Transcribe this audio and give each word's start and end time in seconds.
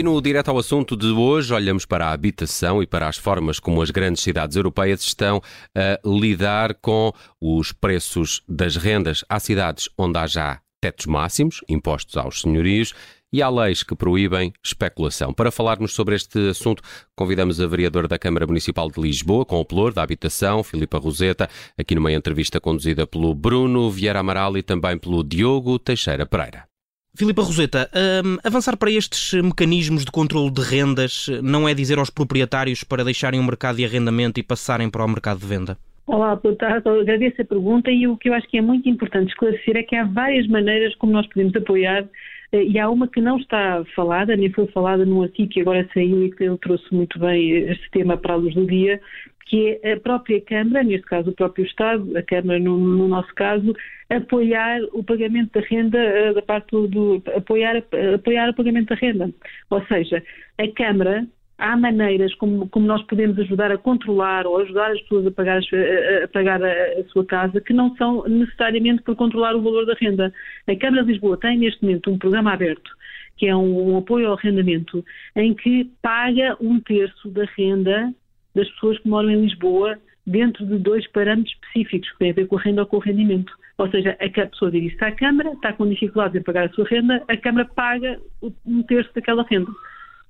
E 0.00 0.02
no 0.02 0.18
direto 0.22 0.48
ao 0.48 0.56
assunto 0.56 0.96
de 0.96 1.08
hoje, 1.08 1.52
olhamos 1.52 1.84
para 1.84 2.06
a 2.06 2.12
habitação 2.12 2.82
e 2.82 2.86
para 2.86 3.06
as 3.06 3.18
formas 3.18 3.60
como 3.60 3.82
as 3.82 3.90
grandes 3.90 4.22
cidades 4.22 4.56
europeias 4.56 5.02
estão 5.02 5.42
a 5.74 6.00
lidar 6.02 6.72
com 6.76 7.12
os 7.38 7.70
preços 7.70 8.42
das 8.48 8.76
rendas. 8.76 9.22
Há 9.28 9.38
cidades 9.38 9.90
onde 9.98 10.18
há 10.18 10.26
já 10.26 10.58
tetos 10.80 11.04
máximos 11.04 11.60
impostos 11.68 12.16
aos 12.16 12.40
senhorios 12.40 12.94
e 13.30 13.42
há 13.42 13.50
leis 13.50 13.82
que 13.82 13.94
proíbem 13.94 14.54
especulação. 14.64 15.34
Para 15.34 15.50
falarmos 15.50 15.92
sobre 15.92 16.14
este 16.14 16.48
assunto, 16.48 16.82
convidamos 17.14 17.60
a 17.60 17.66
vereadora 17.66 18.08
da 18.08 18.18
Câmara 18.18 18.46
Municipal 18.46 18.90
de 18.90 18.98
Lisboa, 18.98 19.44
com 19.44 19.60
o 19.60 19.66
pelour 19.66 19.92
da 19.92 20.02
habitação, 20.02 20.64
Filipa 20.64 20.96
Roseta, 20.96 21.46
aqui 21.76 21.94
numa 21.94 22.10
entrevista 22.10 22.58
conduzida 22.58 23.06
pelo 23.06 23.34
Bruno 23.34 23.90
Vieira 23.90 24.20
Amaral 24.20 24.56
e 24.56 24.62
também 24.62 24.96
pelo 24.96 25.22
Diogo 25.22 25.78
Teixeira 25.78 26.24
Pereira. 26.24 26.69
Filipa 27.16 27.42
Roseta, 27.42 27.90
um, 28.24 28.36
avançar 28.44 28.76
para 28.76 28.90
estes 28.90 29.34
mecanismos 29.42 30.04
de 30.04 30.12
controle 30.12 30.50
de 30.50 30.62
rendas 30.62 31.26
não 31.42 31.68
é 31.68 31.74
dizer 31.74 31.98
aos 31.98 32.08
proprietários 32.08 32.84
para 32.84 33.04
deixarem 33.04 33.40
o 33.40 33.44
mercado 33.44 33.76
de 33.76 33.84
arrendamento 33.84 34.38
e 34.38 34.44
passarem 34.44 34.88
para 34.88 35.04
o 35.04 35.08
mercado 35.08 35.40
de 35.40 35.46
venda? 35.46 35.76
Olá, 36.06 36.36
boa 36.36 36.54
tarde. 36.54 36.88
Agradeço 36.88 37.42
a 37.42 37.44
pergunta 37.44 37.90
e 37.90 38.06
o 38.06 38.16
que 38.16 38.28
eu 38.28 38.34
acho 38.34 38.48
que 38.48 38.58
é 38.58 38.62
muito 38.62 38.88
importante 38.88 39.30
esclarecer 39.30 39.76
é 39.76 39.82
que 39.82 39.96
há 39.96 40.04
várias 40.04 40.46
maneiras 40.46 40.94
como 40.96 41.12
nós 41.12 41.26
podemos 41.26 41.54
apoiar 41.56 42.06
e 42.52 42.78
há 42.78 42.90
uma 42.90 43.06
que 43.06 43.20
não 43.20 43.38
está 43.38 43.84
falada, 43.94 44.36
nem 44.36 44.50
foi 44.50 44.66
falada 44.68 45.04
num 45.06 45.22
artigo 45.22 45.50
que 45.50 45.60
agora 45.60 45.88
saiu 45.94 46.24
e 46.24 46.30
que 46.32 46.44
ele 46.44 46.58
trouxe 46.58 46.92
muito 46.92 47.18
bem 47.18 47.50
este 47.70 47.90
tema 47.90 48.16
para 48.16 48.34
a 48.34 48.36
luz 48.36 48.54
do 48.54 48.66
dia, 48.66 49.00
que 49.46 49.78
é 49.82 49.92
a 49.92 50.00
própria 50.00 50.40
Câmara, 50.40 50.84
neste 50.84 51.06
caso 51.06 51.30
o 51.30 51.34
próprio 51.34 51.64
Estado, 51.64 52.16
a 52.16 52.22
Câmara 52.22 52.58
no, 52.58 52.78
no 52.78 53.08
nosso 53.08 53.32
caso, 53.34 53.74
apoiar 54.08 54.80
o 54.92 55.02
pagamento 55.02 55.52
da 55.52 55.66
renda 55.66 55.98
eh, 55.98 56.32
da 56.32 56.42
parte 56.42 56.70
do, 56.70 57.22
apoiar, 57.36 57.82
apoiar 58.14 58.50
o 58.50 58.54
pagamento 58.54 58.88
da 58.88 58.94
renda. 58.94 59.30
Ou 59.70 59.84
seja, 59.86 60.22
a 60.58 60.68
Câmara 60.68 61.26
há 61.60 61.76
maneiras 61.76 62.34
como, 62.34 62.68
como, 62.68 62.86
nós 62.86 63.02
podemos 63.04 63.38
ajudar 63.38 63.70
a 63.70 63.78
controlar 63.78 64.46
ou 64.46 64.58
ajudar 64.58 64.90
as 64.90 65.00
pessoas 65.02 65.26
a 65.26 65.30
pagar, 65.30 65.60
a, 65.60 66.28
pagar 66.28 66.62
a, 66.62 67.04
sua 67.12 67.24
casa 67.24 67.60
que 67.60 67.72
não 67.72 67.94
são 67.96 68.24
necessariamente 68.26 69.02
por 69.02 69.14
controlar 69.14 69.54
o 69.54 69.62
valor 69.62 69.86
da 69.86 69.94
renda. 69.94 70.32
A 70.66 70.76
Câmara 70.76 71.04
de 71.04 71.12
Lisboa 71.12 71.36
tem 71.36 71.58
neste 71.58 71.82
momento 71.82 72.10
um 72.10 72.18
programa 72.18 72.52
aberto 72.52 72.90
que 73.36 73.46
é 73.46 73.56
um, 73.56 73.92
um 73.92 73.96
apoio 73.96 74.28
ao 74.28 74.34
arrendamento 74.34 75.02
em 75.34 75.54
que 75.54 75.90
paga 76.02 76.58
um 76.60 76.78
terço 76.78 77.30
da 77.30 77.46
renda 77.56 78.12
das 78.54 78.68
pessoas 78.72 78.98
que 78.98 79.08
moram 79.08 79.30
em 79.30 79.40
Lisboa 79.40 79.98
dentro 80.26 80.66
de 80.66 80.78
dois 80.78 81.06
parâmetros 81.10 81.54
específicos 81.54 82.10
que 82.12 82.18
têm 82.18 82.30
a 82.32 82.34
ver 82.34 82.46
com 82.46 82.58
a 82.58 82.60
renda 82.60 82.82
ou 82.82 82.86
com 82.86 82.98
o 82.98 83.00
rendimento. 83.00 83.50
Ou 83.78 83.90
seja, 83.90 84.14
a 84.20 84.46
pessoa 84.46 84.70
dirige-se 84.70 85.02
à 85.02 85.10
Câmara, 85.10 85.52
está 85.52 85.72
com 85.72 85.88
dificuldades 85.88 86.38
em 86.38 86.44
pagar 86.44 86.66
a 86.66 86.72
sua 86.72 86.84
renda, 86.84 87.22
a 87.26 87.36
Câmara 87.38 87.64
paga 87.74 88.20
um 88.66 88.82
terço 88.82 89.10
daquela 89.14 89.42
renda. 89.44 89.70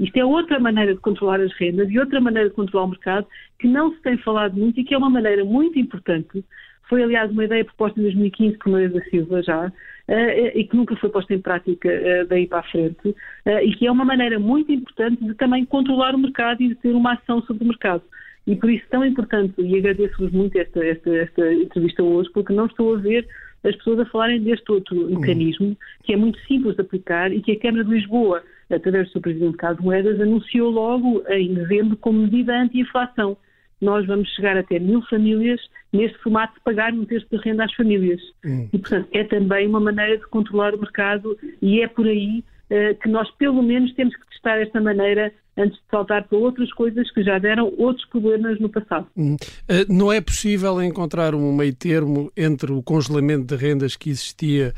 Isto 0.01 0.17
é 0.17 0.25
outra 0.25 0.59
maneira 0.59 0.95
de 0.95 1.01
controlar 1.01 1.41
as 1.41 1.53
rendas 1.53 1.91
e 1.91 1.99
outra 1.99 2.21
maneira 2.21 2.49
de 2.49 2.55
controlar 2.55 2.87
o 2.87 2.89
mercado 2.89 3.27
que 3.59 3.69
não 3.69 3.93
se 3.93 4.01
tem 4.01 4.17
falado 4.19 4.59
muito 4.59 4.81
e 4.81 4.85
que 4.85 4.95
é 4.95 4.99
uma 4.99 5.11
maneira 5.11 5.45
muito 5.45 5.79
importante. 5.79 6.45
Foi, 6.89 7.03
aliás, 7.03 7.31
uma 7.31 7.45
ideia 7.45 7.65
proposta 7.65 8.01
em 8.01 8.05
2015 8.05 8.59
por 8.59 8.73
Maria 8.73 8.89
da 8.89 9.01
Silva 9.05 9.43
já, 9.43 9.67
uh, 9.67 9.73
e 10.55 10.65
que 10.65 10.75
nunca 10.75 10.97
foi 10.97 11.09
posta 11.11 11.33
em 11.33 11.41
prática 11.41 11.89
uh, 11.89 12.27
daí 12.27 12.49
para 12.49 12.59
a 12.59 12.63
frente, 12.65 13.15
e 13.63 13.73
que 13.75 13.87
é 13.87 13.93
uma 13.93 14.05
maneira 14.05 14.41
muito 14.41 14.73
importante 14.73 15.25
de 15.25 15.35
também 15.35 15.65
controlar 15.65 16.17
o 16.17 16.19
mercado 16.19 16.61
e 16.63 16.69
de 16.71 16.75
ter 16.75 16.93
uma 16.93 17.13
ação 17.13 17.43
sobre 17.43 17.63
o 17.63 17.69
mercado. 17.69 18.03
E 18.47 18.57
por 18.57 18.71
isso 18.71 18.85
tão 18.91 19.05
importante, 19.05 19.55
e 19.59 19.79
agradeço-vos 19.79 20.33
muito 20.33 20.59
esta, 20.59 20.85
esta, 20.85 21.11
esta 21.15 21.53
entrevista 21.53 22.03
hoje, 22.03 22.29
porque 22.33 22.53
não 22.53 22.67
estou 22.67 22.97
a 22.97 22.99
ver 22.99 23.29
as 23.63 23.77
pessoas 23.77 24.01
a 24.01 24.07
falarem 24.07 24.41
deste 24.43 24.73
outro 24.73 24.97
mecanismo, 25.11 25.77
que 26.03 26.13
é 26.13 26.17
muito 26.17 26.39
simples 26.47 26.75
de 26.75 26.81
aplicar 26.81 27.31
e 27.33 27.41
que 27.41 27.53
a 27.53 27.61
Câmara 27.61 27.85
de 27.85 27.91
Lisboa, 27.91 28.43
através 28.71 29.09
do 29.09 29.13
seu 29.13 29.21
Presidente 29.21 29.57
Carlos 29.57 29.85
Moedas, 29.85 30.21
anunciou 30.21 30.71
logo 30.71 31.23
em 31.29 31.55
dezembro 31.55 31.97
como 31.97 32.23
medida 32.23 32.61
anti-inflação. 32.61 33.37
Nós 33.81 34.07
vamos 34.07 34.29
chegar 34.35 34.57
até 34.57 34.79
mil 34.79 35.03
famílias 35.03 35.61
neste 35.93 36.19
formato 36.19 36.55
de 36.55 36.61
pagar 36.61 36.93
um 36.93 37.05
terço 37.05 37.27
de 37.31 37.39
renda 37.39 37.65
às 37.65 37.75
famílias. 37.75 38.21
Uhum. 38.45 38.69
E, 38.73 38.79
portanto, 38.79 39.09
é 39.13 39.25
também 39.25 39.67
uma 39.67 39.81
maneira 39.81 40.19
de 40.19 40.27
controlar 40.29 40.75
o 40.75 40.81
mercado 40.81 41.37
e 41.63 41.81
é 41.81 41.89
por 41.89 42.07
aí 42.07 42.45
uh, 42.71 42.95
que 43.03 43.09
nós, 43.09 43.31
pelo 43.33 43.63
menos, 43.63 43.93
temos 43.95 44.15
que 44.15 44.29
testar 44.29 44.59
esta 44.61 44.81
maneira 44.81 45.33
antes 45.57 45.77
de 45.79 45.85
saltar 45.91 46.27
para 46.27 46.39
outras 46.39 46.73
coisas 46.73 47.11
que 47.13 47.23
já 47.23 47.39
deram 47.39 47.73
outros 47.77 48.07
problemas 48.09 48.59
no 48.61 48.69
passado. 48.69 49.07
Hum. 49.17 49.37
Eh, 49.69 49.85
não 49.89 50.13
é 50.13 50.21
possível 50.21 50.83
encontrar 50.83 51.35
um 51.35 51.55
meio 51.55 51.75
termo 51.75 52.31
entre 52.37 52.73
o 52.73 52.83
congelamento 52.83 53.45
de 53.45 53.57
rendas 53.57 53.97
que 53.97 54.11
existia 54.11 54.73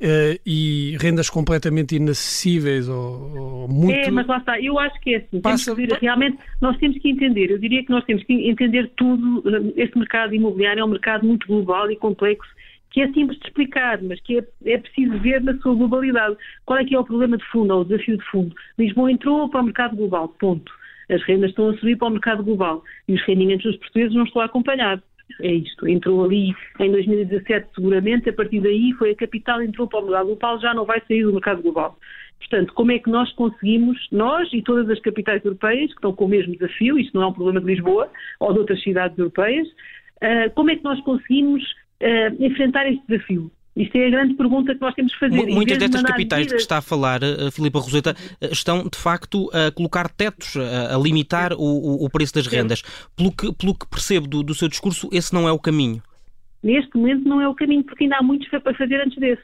Uh, 0.00 0.38
e 0.46 0.96
rendas 1.00 1.28
completamente 1.28 1.96
inacessíveis 1.96 2.88
ou, 2.88 3.36
ou, 3.36 3.68
muito... 3.68 3.98
É, 3.98 4.10
mas 4.12 4.28
lá 4.28 4.38
está, 4.38 4.60
eu 4.60 4.78
acho 4.78 5.00
que 5.00 5.14
é 5.14 5.16
assim, 5.16 5.40
Passa... 5.40 5.74
Vir, 5.74 5.90
realmente 6.00 6.38
nós 6.60 6.76
temos 6.78 6.98
que 6.98 7.10
entender, 7.10 7.50
eu 7.50 7.58
diria 7.58 7.84
que 7.84 7.90
nós 7.90 8.04
temos 8.04 8.22
que 8.22 8.32
entender 8.32 8.92
tudo, 8.96 9.42
eh, 9.44 9.82
este 9.82 9.98
mercado 9.98 10.32
imobiliário 10.32 10.82
é 10.82 10.84
um 10.84 10.88
mercado 10.88 11.26
muito 11.26 11.48
global 11.48 11.90
e 11.90 11.96
complexo 11.96 12.48
que 12.90 13.02
é 13.02 13.12
simples 13.12 13.38
de 13.38 13.46
explicar, 13.46 14.00
mas 14.02 14.20
que 14.20 14.38
é, 14.38 14.44
é, 14.64 14.78
preciso 14.78 15.18
ver 15.18 15.42
na 15.42 15.56
sua 15.58 15.74
globalidade. 15.74 16.36
Qual 16.64 16.78
é 16.78 16.84
que 16.84 16.94
é 16.94 16.98
o 16.98 17.04
problema 17.04 17.36
de 17.36 17.44
fundo, 17.46 17.74
ou 17.74 17.82
o 17.82 17.84
desafio 17.84 18.16
de 18.16 18.24
fundo? 18.24 18.54
Lisboa 18.78 19.12
entrou 19.12 19.48
para 19.48 19.60
o 19.60 19.64
mercado 19.64 19.96
global, 19.96 20.28
ponto. 20.28 20.72
As 21.10 21.22
rendas 21.22 21.50
estão 21.50 21.70
a 21.70 21.76
subir 21.78 21.96
para 21.96 22.08
o 22.08 22.10
mercado 22.10 22.42
global 22.42 22.82
e 23.06 23.14
os 23.14 23.22
rendimentos 23.24 23.64
dos 23.64 23.76
portugueses 23.76 24.14
não 24.14 24.24
estão 24.24 24.42
a 24.42 24.46
acompanhar. 24.46 25.02
É 25.40 25.52
isto. 25.52 25.86
Entrou 25.86 26.24
ali 26.24 26.54
em 26.80 26.90
2017 26.90 27.68
seguramente, 27.74 28.28
a 28.28 28.32
partir 28.32 28.60
daí 28.60 28.92
foi 28.98 29.12
a 29.12 29.16
capital, 29.16 29.62
entrou 29.62 29.86
para 29.86 30.00
o 30.00 30.02
mercado 30.02 30.26
global, 30.26 30.60
já 30.60 30.74
não 30.74 30.84
vai 30.84 31.00
sair 31.06 31.22
do 31.22 31.32
mercado 31.32 31.62
global. 31.62 31.96
Portanto, 32.38 32.72
como 32.74 32.92
é 32.92 32.98
que 32.98 33.10
nós 33.10 33.30
conseguimos, 33.32 33.98
nós 34.12 34.48
e 34.52 34.62
todas 34.62 34.88
as 34.90 35.00
capitais 35.00 35.44
europeias, 35.44 35.88
que 35.88 35.96
estão 35.96 36.12
com 36.12 36.24
o 36.24 36.28
mesmo 36.28 36.54
desafio, 36.54 36.98
isto 36.98 37.14
não 37.14 37.24
é 37.24 37.26
um 37.26 37.32
problema 37.32 37.60
de 37.60 37.66
Lisboa 37.66 38.10
ou 38.40 38.52
de 38.52 38.60
outras 38.60 38.82
cidades 38.82 39.18
europeias, 39.18 39.66
uh, 39.68 40.50
como 40.54 40.70
é 40.70 40.76
que 40.76 40.84
nós 40.84 41.00
conseguimos 41.02 41.62
uh, 42.00 42.44
enfrentar 42.44 42.88
este 42.90 43.02
desafio? 43.06 43.50
Isto 43.78 43.96
é 43.96 44.06
a 44.08 44.10
grande 44.10 44.34
pergunta 44.34 44.74
que 44.74 44.80
nós 44.80 44.94
temos 44.94 45.12
que 45.12 45.20
fazer. 45.20 45.46
Muitas 45.46 45.78
destas 45.78 46.00
de 46.00 46.06
capitais 46.06 46.46
de 46.48 46.54
que 46.54 46.60
está 46.60 46.78
a 46.78 46.82
falar, 46.82 47.20
uh, 47.22 47.50
Filipa 47.52 47.78
Roseta, 47.78 48.10
uh, 48.12 48.52
estão 48.52 48.82
de 48.82 48.98
facto 48.98 49.48
a 49.52 49.70
colocar 49.70 50.10
tetos, 50.10 50.56
a, 50.56 50.98
limitar 50.98 51.52
o, 51.52 52.04
o, 52.04 52.10
preço 52.10 52.34
das 52.34 52.46
rendas. 52.48 52.82
Pelo 53.16 53.30
que, 53.30 53.52
pelo 53.54 53.74
que 53.78 53.86
percebo 53.88 54.26
do, 54.26 54.42
do 54.42 54.54
seu 54.54 54.68
discurso, 54.68 55.08
esse 55.12 55.32
não 55.32 55.48
é 55.48 55.52
o 55.52 55.58
caminho. 55.58 56.02
Neste 56.60 56.96
momento 56.96 57.28
não 57.28 57.40
é 57.40 57.48
o 57.48 57.54
caminho, 57.54 57.84
porque 57.84 58.04
ainda 58.04 58.16
há 58.16 58.22
muitos 58.22 58.48
para 58.48 58.74
fazer 58.74 59.00
antes 59.00 59.16
desse 59.18 59.42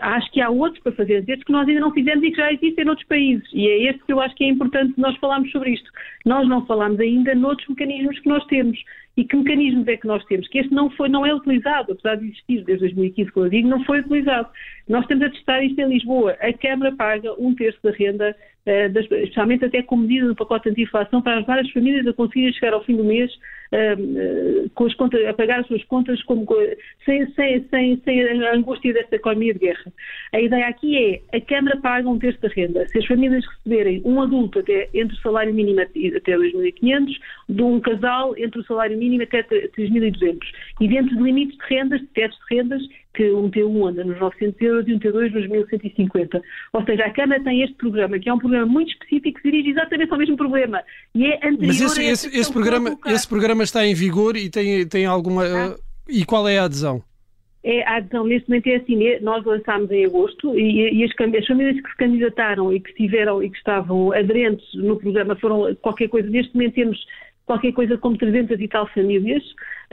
acho 0.00 0.30
que 0.32 0.40
há 0.40 0.48
outros 0.48 0.82
para 0.82 0.92
fazer, 0.92 1.22
desde 1.22 1.44
que 1.44 1.52
nós 1.52 1.68
ainda 1.68 1.80
não 1.80 1.92
fizemos 1.92 2.24
e 2.24 2.30
que 2.30 2.36
já 2.36 2.52
existem 2.52 2.84
noutros 2.84 3.06
países. 3.06 3.46
E 3.52 3.68
é 3.68 3.90
este 3.90 4.04
que 4.04 4.12
eu 4.12 4.20
acho 4.20 4.34
que 4.34 4.44
é 4.44 4.48
importante 4.48 4.94
nós 4.96 5.16
falarmos 5.18 5.50
sobre 5.50 5.72
isto. 5.72 5.90
Nós 6.24 6.48
não 6.48 6.64
falamos 6.66 6.98
ainda 7.00 7.34
noutros 7.34 7.68
mecanismos 7.68 8.18
que 8.18 8.28
nós 8.28 8.44
temos. 8.46 8.78
E 9.16 9.24
que 9.24 9.36
mecanismos 9.36 9.86
é 9.86 9.96
que 9.96 10.06
nós 10.06 10.24
temos? 10.24 10.48
Que 10.48 10.58
este 10.58 10.74
não, 10.74 10.90
foi, 10.90 11.08
não 11.08 11.24
é 11.24 11.32
utilizado, 11.32 11.92
apesar 11.92 12.16
de 12.16 12.26
existir 12.26 12.64
desde 12.64 12.80
2015, 12.80 13.30
como 13.30 13.46
eu 13.46 13.50
digo, 13.50 13.68
não 13.68 13.84
foi 13.84 14.00
utilizado. 14.00 14.48
Nós 14.88 15.02
estamos 15.02 15.24
a 15.24 15.30
testar 15.30 15.62
isto 15.62 15.78
em 15.78 15.88
Lisboa. 15.88 16.36
A 16.40 16.52
Câmara 16.52 16.94
paga 16.96 17.32
um 17.38 17.54
terço 17.54 17.78
da 17.82 17.92
renda, 17.92 18.34
uh, 18.66 18.92
das, 18.92 19.04
especialmente 19.04 19.64
até 19.64 19.82
com 19.82 19.96
medida 19.96 20.26
do 20.26 20.34
pacote 20.34 20.68
anti-inflação, 20.68 21.22
para 21.22 21.38
as 21.38 21.46
várias 21.46 21.70
famílias 21.70 22.06
a 22.06 22.12
conseguirem 22.12 22.52
chegar 22.54 22.72
ao 22.72 22.84
fim 22.84 22.96
do 22.96 23.04
mês 23.04 23.30
com 24.74 24.86
as 24.86 24.94
contas, 24.94 25.24
a 25.26 25.32
pagar 25.32 25.60
as 25.60 25.66
suas 25.66 25.82
contas 25.84 26.22
como, 26.24 26.46
sem, 27.04 27.26
sem, 27.32 27.64
sem, 27.68 28.00
sem 28.04 28.44
a 28.44 28.54
angústia 28.54 28.92
desta 28.92 29.16
economia 29.16 29.54
de 29.54 29.60
guerra. 29.60 29.92
A 30.32 30.40
ideia 30.40 30.66
aqui 30.66 31.22
é 31.32 31.36
a 31.36 31.40
Câmara 31.40 31.78
paga 31.80 32.08
um 32.08 32.18
terço 32.18 32.40
da 32.40 32.48
renda. 32.48 32.86
Se 32.88 32.98
as 32.98 33.06
famílias 33.06 33.44
receberem 33.46 34.02
um 34.04 34.20
adulto 34.20 34.58
até 34.58 34.88
entre 34.92 35.16
o 35.16 35.20
salário 35.20 35.54
mínimo 35.54 35.80
até 35.80 36.36
2.500, 36.36 37.06
de 37.48 37.62
um 37.62 37.80
casal 37.80 38.34
entre 38.36 38.60
o 38.60 38.64
salário 38.64 38.98
mínimo 38.98 39.04
mínimo 39.04 39.22
até 39.22 39.42
3.200. 39.42 40.38
E 40.80 40.88
dentro 40.88 41.16
de 41.16 41.22
limites 41.22 41.56
de 41.56 41.74
rendas, 41.74 42.00
de 42.00 42.06
tetos 42.08 42.38
de 42.38 42.56
rendas, 42.56 42.82
que 43.14 43.30
um 43.30 43.50
T1 43.50 43.88
anda 43.88 44.04
nos 44.04 44.18
900 44.18 44.60
euros 44.60 44.88
e 44.88 44.94
um 44.94 44.98
T2 44.98 45.32
nos 45.32 45.46
1.150. 45.46 46.42
Ou 46.72 46.84
seja, 46.84 47.04
a 47.04 47.10
Câmara 47.10 47.42
tem 47.42 47.62
este 47.62 47.74
programa, 47.76 48.18
que 48.18 48.28
é 48.28 48.34
um 48.34 48.38
programa 48.38 48.66
muito 48.66 48.92
específico, 48.92 49.40
que 49.40 49.50
dirige 49.50 49.70
exatamente 49.70 50.12
ao 50.12 50.18
mesmo 50.18 50.36
problema. 50.36 50.82
E 51.14 51.26
é 51.26 51.36
anterior 51.36 51.66
Mas 51.66 51.80
esse, 51.80 52.04
esse, 52.04 52.36
esse 52.36 52.52
programa, 52.52 52.98
esse 53.06 53.28
programa 53.28 53.62
está 53.62 53.86
em 53.86 53.94
vigor 53.94 54.36
e 54.36 54.50
tem, 54.50 54.86
tem 54.86 55.06
alguma... 55.06 55.44
Ah. 55.44 55.76
E 56.08 56.24
qual 56.24 56.46
é 56.46 56.58
a 56.58 56.64
adesão? 56.64 57.02
É, 57.62 57.82
a 57.88 57.96
adesão 57.96 58.26
neste 58.26 58.46
momento 58.46 58.66
é 58.66 58.76
assim, 58.76 59.06
é, 59.06 59.20
nós 59.20 59.42
lançámos 59.42 59.90
em 59.90 60.04
agosto 60.04 60.58
e, 60.58 61.00
e 61.00 61.04
as, 61.04 61.10
as, 61.12 61.46
famílias 61.46 61.80
que 61.80 61.90
se 61.90 61.96
candidataram 61.96 62.70
e 62.70 62.78
que 62.78 62.90
estiveram 62.90 63.42
e 63.42 63.48
que 63.48 63.56
estavam 63.56 64.12
aderentes 64.12 64.66
no 64.74 64.98
programa 64.98 65.34
foram 65.36 65.74
qualquer 65.76 66.08
coisa, 66.08 66.28
neste 66.28 66.54
momento 66.54 66.74
temos 66.74 67.06
qualquer 67.46 67.72
coisa 67.72 67.96
como 67.96 68.18
300 68.18 68.60
e 68.60 68.68
tal 68.68 68.86
famílias, 68.88 69.42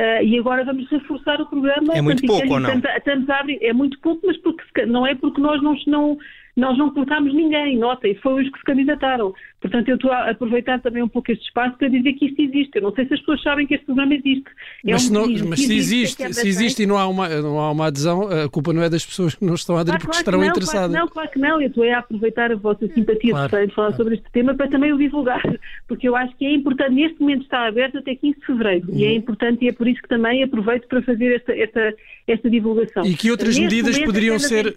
uh, 0.01 0.23
e 0.23 0.39
agora 0.39 0.65
vamos 0.65 0.89
reforçar 0.89 1.39
o 1.39 1.45
programa. 1.45 1.93
É 1.93 2.01
muito 2.01 2.25
pouco, 2.25 2.53
ou 2.53 2.59
não? 2.59 2.73
Estamos 2.73 3.29
a 3.29 3.39
abrir, 3.39 3.59
é 3.61 3.71
muito 3.71 3.99
pouco, 3.99 4.25
mas 4.25 4.37
porque, 4.37 4.85
não 4.85 5.05
é 5.05 5.13
porque 5.15 5.39
nós 5.39 5.61
não, 5.61 5.75
não, 5.87 6.17
nós 6.55 6.77
não 6.77 6.91
colocámos 6.91 7.33
ninguém, 7.33 7.77
nota, 7.77 8.07
e 8.07 8.15
foi 8.15 8.43
os 8.43 8.49
que 8.49 8.57
se 8.57 8.65
candidataram. 8.65 9.33
Portanto, 9.61 9.89
eu 9.89 9.95
estou 9.95 10.11
a 10.11 10.31
aproveitar 10.31 10.81
também 10.81 11.03
um 11.03 11.07
pouco 11.07 11.31
este 11.31 11.45
espaço 11.45 11.77
para 11.77 11.87
dizer 11.87 12.13
que 12.13 12.25
isto 12.25 12.41
existe. 12.41 12.71
Eu 12.75 12.81
não 12.81 12.95
sei 12.95 13.05
se 13.05 13.13
as 13.13 13.19
pessoas 13.19 13.43
sabem 13.43 13.67
que 13.67 13.75
este 13.75 13.85
programa 13.85 14.15
existe. 14.15 14.45
É 14.83 14.91
mas, 14.91 15.07
um 15.07 15.13
não, 15.13 15.27
mas 15.47 15.61
se 15.61 15.75
existe, 15.75 16.23
existe 16.23 16.41
se 16.41 16.47
existe 16.47 16.83
e 16.83 16.85
não 16.87 16.97
há, 16.97 17.07
uma, 17.07 17.29
não 17.29 17.59
há 17.59 17.71
uma 17.71 17.85
adesão, 17.85 18.27
a 18.27 18.49
culpa 18.49 18.73
não 18.73 18.81
é 18.81 18.89
das 18.89 19.05
pessoas 19.05 19.35
que 19.35 19.45
não 19.45 19.53
estão 19.53 19.77
a 19.77 19.81
aderir 19.81 20.01
claro, 20.01 20.17
porque 20.17 20.23
claro 20.23 20.39
estarão 20.39 20.39
não, 20.39 20.47
interessadas. 20.47 20.91
Claro 20.91 21.05
não, 21.05 21.13
claro 21.13 21.29
que 21.29 21.39
não. 21.39 21.61
Eu 21.61 21.67
estou 21.67 21.83
a 21.83 21.99
aproveitar 21.99 22.51
a 22.51 22.55
vossa 22.55 22.87
simpatia 22.87 23.31
claro, 23.31 23.47
de 23.49 23.51
falar 23.51 23.67
claro. 23.87 23.95
sobre 23.97 24.15
este 24.15 24.31
tema 24.31 24.55
para 24.55 24.67
também 24.67 24.91
o 24.91 24.97
divulgar, 24.97 25.43
porque 25.87 26.09
eu 26.09 26.15
acho 26.15 26.35
que 26.37 26.45
é 26.45 26.53
importante. 26.55 26.95
Neste 26.95 27.21
momento 27.21 27.43
está 27.43 27.67
aberto 27.67 27.99
até 27.99 28.15
15 28.15 28.39
de 28.39 28.45
fevereiro 28.45 28.89
uhum. 28.89 28.97
e 28.97 29.05
é 29.05 29.09
uhum. 29.09 29.15
importante 29.15 29.63
e 29.63 29.67
é 29.67 29.73
por 29.73 29.87
isso 29.87 30.01
que 30.01 30.07
também 30.07 30.41
aproveito 30.41 30.87
para 30.87 31.03
fazer 31.03 31.35
esta, 31.35 31.53
esta, 31.53 31.93
esta 32.27 32.49
divulgação. 32.49 33.05
E 33.05 33.13
que 33.13 33.29
outras 33.29 33.59
medidas 33.59 33.99
poderiam 33.99 34.39
ser 34.39 34.73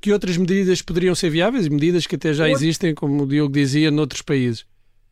que 0.00 0.12
outras 0.12 0.36
medidas 0.36 0.80
poderiam 0.82 1.16
ser 1.16 1.30
viáveis, 1.30 1.66
medidas 1.66 2.06
que 2.06 2.14
até 2.14 2.32
já 2.32 2.48
existem, 2.48 2.94
como 2.94 3.24
o 3.24 3.26
Diogo 3.26 3.52
dizia, 3.52 3.90
noutros 3.90 4.19
países? 4.22 4.66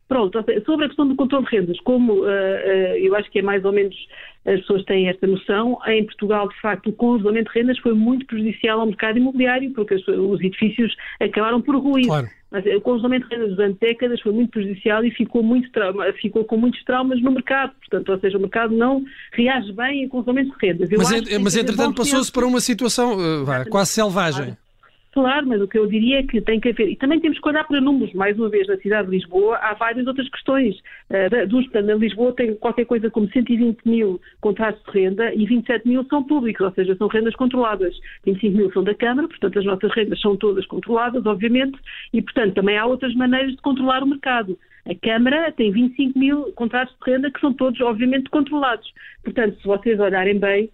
Pronto, 0.07 0.43
sobre 0.65 0.85
a 0.85 0.87
questão 0.87 1.07
do 1.07 1.15
controle 1.15 1.45
de 1.45 1.55
rendas, 1.55 1.79
como 1.81 2.13
uh, 2.13 2.25
uh, 2.25 2.97
eu 2.97 3.15
acho 3.15 3.29
que 3.29 3.39
é 3.39 3.41
mais 3.43 3.63
ou 3.63 3.71
menos 3.71 3.95
as 4.43 4.59
pessoas 4.61 4.83
têm 4.85 5.07
esta 5.07 5.27
noção, 5.27 5.77
em 5.85 6.03
Portugal, 6.03 6.49
de 6.49 6.59
facto, 6.59 6.89
o 6.89 6.93
congelamento 6.93 7.51
de 7.51 7.59
rendas 7.59 7.77
foi 7.77 7.93
muito 7.93 8.25
prejudicial 8.25 8.79
ao 8.79 8.87
mercado 8.87 9.19
imobiliário, 9.19 9.71
porque 9.71 9.93
os 9.93 10.41
edifícios 10.41 10.95
acabaram 11.19 11.61
por 11.61 11.75
ruir. 11.75 12.07
Claro. 12.07 12.27
Mas 12.49 12.65
o 12.65 12.81
congelamento 12.81 13.29
de 13.29 13.35
rendas 13.35 13.55
durante 13.55 13.79
décadas 13.79 14.19
foi 14.21 14.31
muito 14.31 14.49
prejudicial 14.49 15.05
e 15.05 15.11
ficou, 15.11 15.43
muito 15.43 15.71
trauma, 15.71 16.11
ficou 16.13 16.43
com 16.43 16.57
muitos 16.57 16.83
traumas 16.83 17.21
no 17.21 17.31
mercado. 17.31 17.73
Portanto, 17.79 18.11
ou 18.11 18.19
seja, 18.19 18.37
o 18.37 18.41
mercado 18.41 18.75
não 18.75 19.03
reage 19.33 19.71
bem 19.73 20.03
em 20.03 20.07
congelamento 20.07 20.57
de 20.57 20.65
rendas. 20.65 20.91
Eu 20.91 20.97
mas, 20.97 21.11
mas 21.39 21.55
entretanto, 21.55 21.97
passou-se 21.97 22.31
para 22.31 22.47
uma 22.47 22.59
situação 22.59 23.15
uh, 23.15 23.69
quase 23.69 23.91
selvagem. 23.91 24.45
Claro. 24.45 24.68
Claro, 25.11 25.47
mas 25.47 25.59
o 25.59 25.67
que 25.67 25.77
eu 25.77 25.87
diria 25.87 26.19
é 26.19 26.23
que 26.23 26.39
tem 26.39 26.59
que 26.59 26.69
haver, 26.69 26.87
e 26.87 26.95
também 26.95 27.19
temos 27.19 27.39
que 27.39 27.47
olhar 27.49 27.63
para 27.63 27.81
números, 27.81 28.13
mais 28.13 28.37
uma 28.37 28.47
vez, 28.47 28.67
na 28.67 28.77
cidade 28.77 29.09
de 29.09 29.15
Lisboa, 29.15 29.57
há 29.57 29.73
várias 29.73 30.05
outras 30.05 30.29
questões. 30.29 30.77
Uh, 31.09 31.47
dos, 31.47 31.67
na 31.71 31.95
Lisboa 31.95 32.31
tem 32.33 32.53
qualquer 32.55 32.85
coisa 32.85 33.09
como 33.09 33.27
120 33.27 33.79
mil 33.85 34.21
contratos 34.39 34.81
de 34.83 34.91
renda 34.91 35.33
e 35.33 35.47
27 35.47 35.87
mil 35.87 36.05
são 36.05 36.23
públicos, 36.23 36.63
ou 36.63 36.71
seja, 36.73 36.95
são 36.95 37.07
rendas 37.07 37.35
controladas. 37.35 37.95
25 38.23 38.57
mil 38.57 38.71
são 38.71 38.83
da 38.83 38.93
Câmara, 38.93 39.27
portanto 39.27 39.57
as 39.57 39.65
nossas 39.65 39.91
rendas 39.95 40.21
são 40.21 40.37
todas 40.37 40.65
controladas, 40.67 41.25
obviamente, 41.25 41.79
e 42.13 42.21
portanto 42.21 42.53
também 42.53 42.77
há 42.77 42.85
outras 42.85 43.15
maneiras 43.15 43.51
de 43.51 43.61
controlar 43.61 44.03
o 44.03 44.07
mercado. 44.07 44.59
A 44.85 44.95
Câmara 44.95 45.51
tem 45.51 45.71
25 45.71 46.17
mil 46.17 46.51
contratos 46.53 46.95
de 46.95 47.11
renda 47.11 47.31
que 47.31 47.39
são 47.39 47.53
todos, 47.53 47.79
obviamente, 47.81 48.29
controlados. 48.29 48.91
Portanto, 49.23 49.59
se 49.59 49.67
vocês 49.67 49.99
olharem 49.99 50.39
bem, 50.39 50.69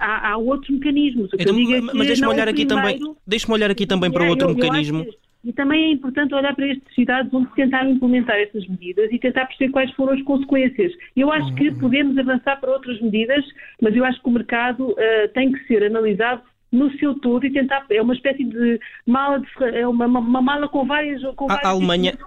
há, 0.00 0.30
há, 0.30 0.36
outros 0.36 0.70
mecanismos. 0.70 1.30
Então, 1.34 1.56
é 1.56 1.80
mas 1.80 2.06
deixe-me 2.06 2.28
olhar, 2.28 2.48
aqui 2.48 2.66
também, 2.66 2.98
deixe 3.26 3.50
olhar 3.50 3.70
aqui 3.70 3.86
também 3.86 4.10
para 4.10 4.26
é, 4.26 4.30
outro 4.30 4.48
eu, 4.48 4.54
mecanismo. 4.54 5.04
Eu 5.04 5.24
e 5.44 5.52
também 5.52 5.84
é 5.84 5.92
importante 5.92 6.34
olhar 6.34 6.54
para 6.54 6.66
estas 6.66 6.94
cidades 6.94 7.32
onde 7.32 7.48
tentaram 7.54 7.90
implementar 7.90 8.36
essas 8.36 8.66
medidas 8.66 9.12
e 9.12 9.18
tentar 9.18 9.44
perceber 9.44 9.70
quais 9.72 9.90
foram 9.92 10.14
as 10.14 10.22
consequências. 10.22 10.92
Eu 11.14 11.30
acho 11.30 11.54
que 11.54 11.68
uhum. 11.68 11.78
podemos 11.78 12.16
avançar 12.16 12.58
para 12.60 12.72
outras 12.72 12.98
medidas, 13.00 13.44
mas 13.80 13.94
eu 13.94 14.04
acho 14.04 14.22
que 14.22 14.28
o 14.28 14.32
mercado 14.32 14.92
uh, 14.92 15.28
tem 15.34 15.52
que 15.52 15.62
ser 15.66 15.84
analisado 15.84 16.42
no 16.74 16.90
seu 16.98 17.14
todo 17.14 17.46
e 17.46 17.52
tentar. 17.52 17.86
É 17.90 18.02
uma 18.02 18.14
espécie 18.14 18.44
de 18.44 18.80
mala, 19.06 19.38
de, 19.38 19.46
é 19.64 19.86
uma, 19.86 20.06
uma, 20.06 20.18
uma, 20.18 20.42
mala 20.42 20.68
com 20.68 20.84
várias. 20.84 21.22
Com 21.36 21.50
a, 21.50 21.68
Alemanha, 21.68 22.18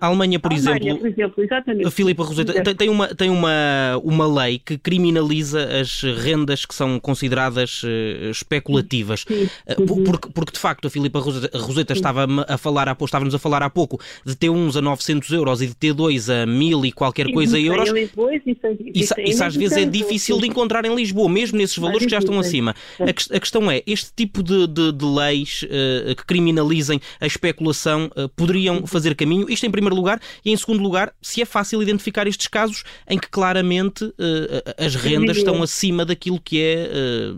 a 0.00 0.06
Alemanha, 0.06 0.40
por 0.40 0.50
a 0.50 0.54
exemplo. 0.54 0.80
Alemanha, 0.80 0.98
por 0.98 1.08
exemplo 1.08 1.44
exatamente. 1.44 1.90
Filipe 1.90 2.22
Roseta, 2.22 2.62
tem, 2.62 2.74
tem, 2.74 2.88
uma, 2.88 3.08
tem 3.08 3.30
uma, 3.30 4.00
uma 4.02 4.42
lei 4.42 4.58
que 4.58 4.78
criminaliza 4.78 5.80
as 5.80 6.02
rendas 6.02 6.64
que 6.64 6.74
são 6.74 6.98
consideradas 6.98 7.82
uh, 7.82 8.30
especulativas. 8.30 9.24
Sim, 9.28 9.46
sim, 9.46 9.82
uh, 9.82 10.04
porque, 10.04 10.28
porque, 10.32 10.52
de 10.52 10.58
facto, 10.58 10.86
a 10.86 10.90
Filipe 10.90 11.18
Roseta, 11.18 11.58
Roseta 11.58 11.92
estava 11.92 12.26
a 12.48 12.56
falar 12.56 12.88
há, 12.88 12.96
estávamos 13.04 13.34
a 13.34 13.38
falar 13.38 13.62
há 13.62 13.68
pouco 13.68 14.00
de 14.24 14.34
T1 14.34 14.76
a 14.76 14.80
900 14.80 15.30
euros 15.32 15.60
e 15.60 15.66
de 15.66 15.74
T2 15.74 16.42
a 16.42 16.46
1000 16.46 16.86
e 16.86 16.92
qualquer 16.92 17.26
sim, 17.26 17.34
coisa 17.34 17.58
euros. 17.58 17.90
Isso, 17.90 18.64
isso, 18.94 19.14
isso, 19.20 19.44
às 19.44 19.54
vezes 19.54 19.76
é 19.76 19.84
difícil 19.84 20.38
de 20.40 20.46
encontrar 20.46 20.84
em 20.86 20.94
Lisboa, 20.94 21.28
mesmo 21.28 21.58
nesses 21.58 21.76
valores 21.76 22.04
que 22.04 22.10
já 22.10 22.18
estão 22.18 22.38
acima. 22.38 22.74
A, 22.98 23.36
a 23.36 23.40
questão 23.50 23.68
é, 23.68 23.82
este 23.84 24.12
tipo 24.14 24.42
de, 24.42 24.66
de, 24.68 24.92
de 24.92 25.04
leis 25.04 25.64
uh, 25.64 26.14
que 26.14 26.24
criminalizem 26.24 27.00
a 27.20 27.26
especulação 27.26 28.08
uh, 28.16 28.28
poderiam 28.28 28.86
fazer 28.86 29.16
caminho? 29.16 29.50
Isto 29.50 29.66
em 29.66 29.70
primeiro 29.70 29.96
lugar. 29.96 30.20
E 30.44 30.52
em 30.52 30.56
segundo 30.56 30.80
lugar, 30.80 31.12
se 31.20 31.42
é 31.42 31.44
fácil 31.44 31.82
identificar 31.82 32.26
estes 32.28 32.46
casos 32.46 32.84
em 33.08 33.18
que 33.18 33.28
claramente 33.28 34.04
uh, 34.04 34.14
as 34.78 34.94
rendas 34.94 35.38
estão 35.38 35.62
acima 35.62 36.04
daquilo 36.04 36.40
que 36.40 36.60
é 36.60 36.90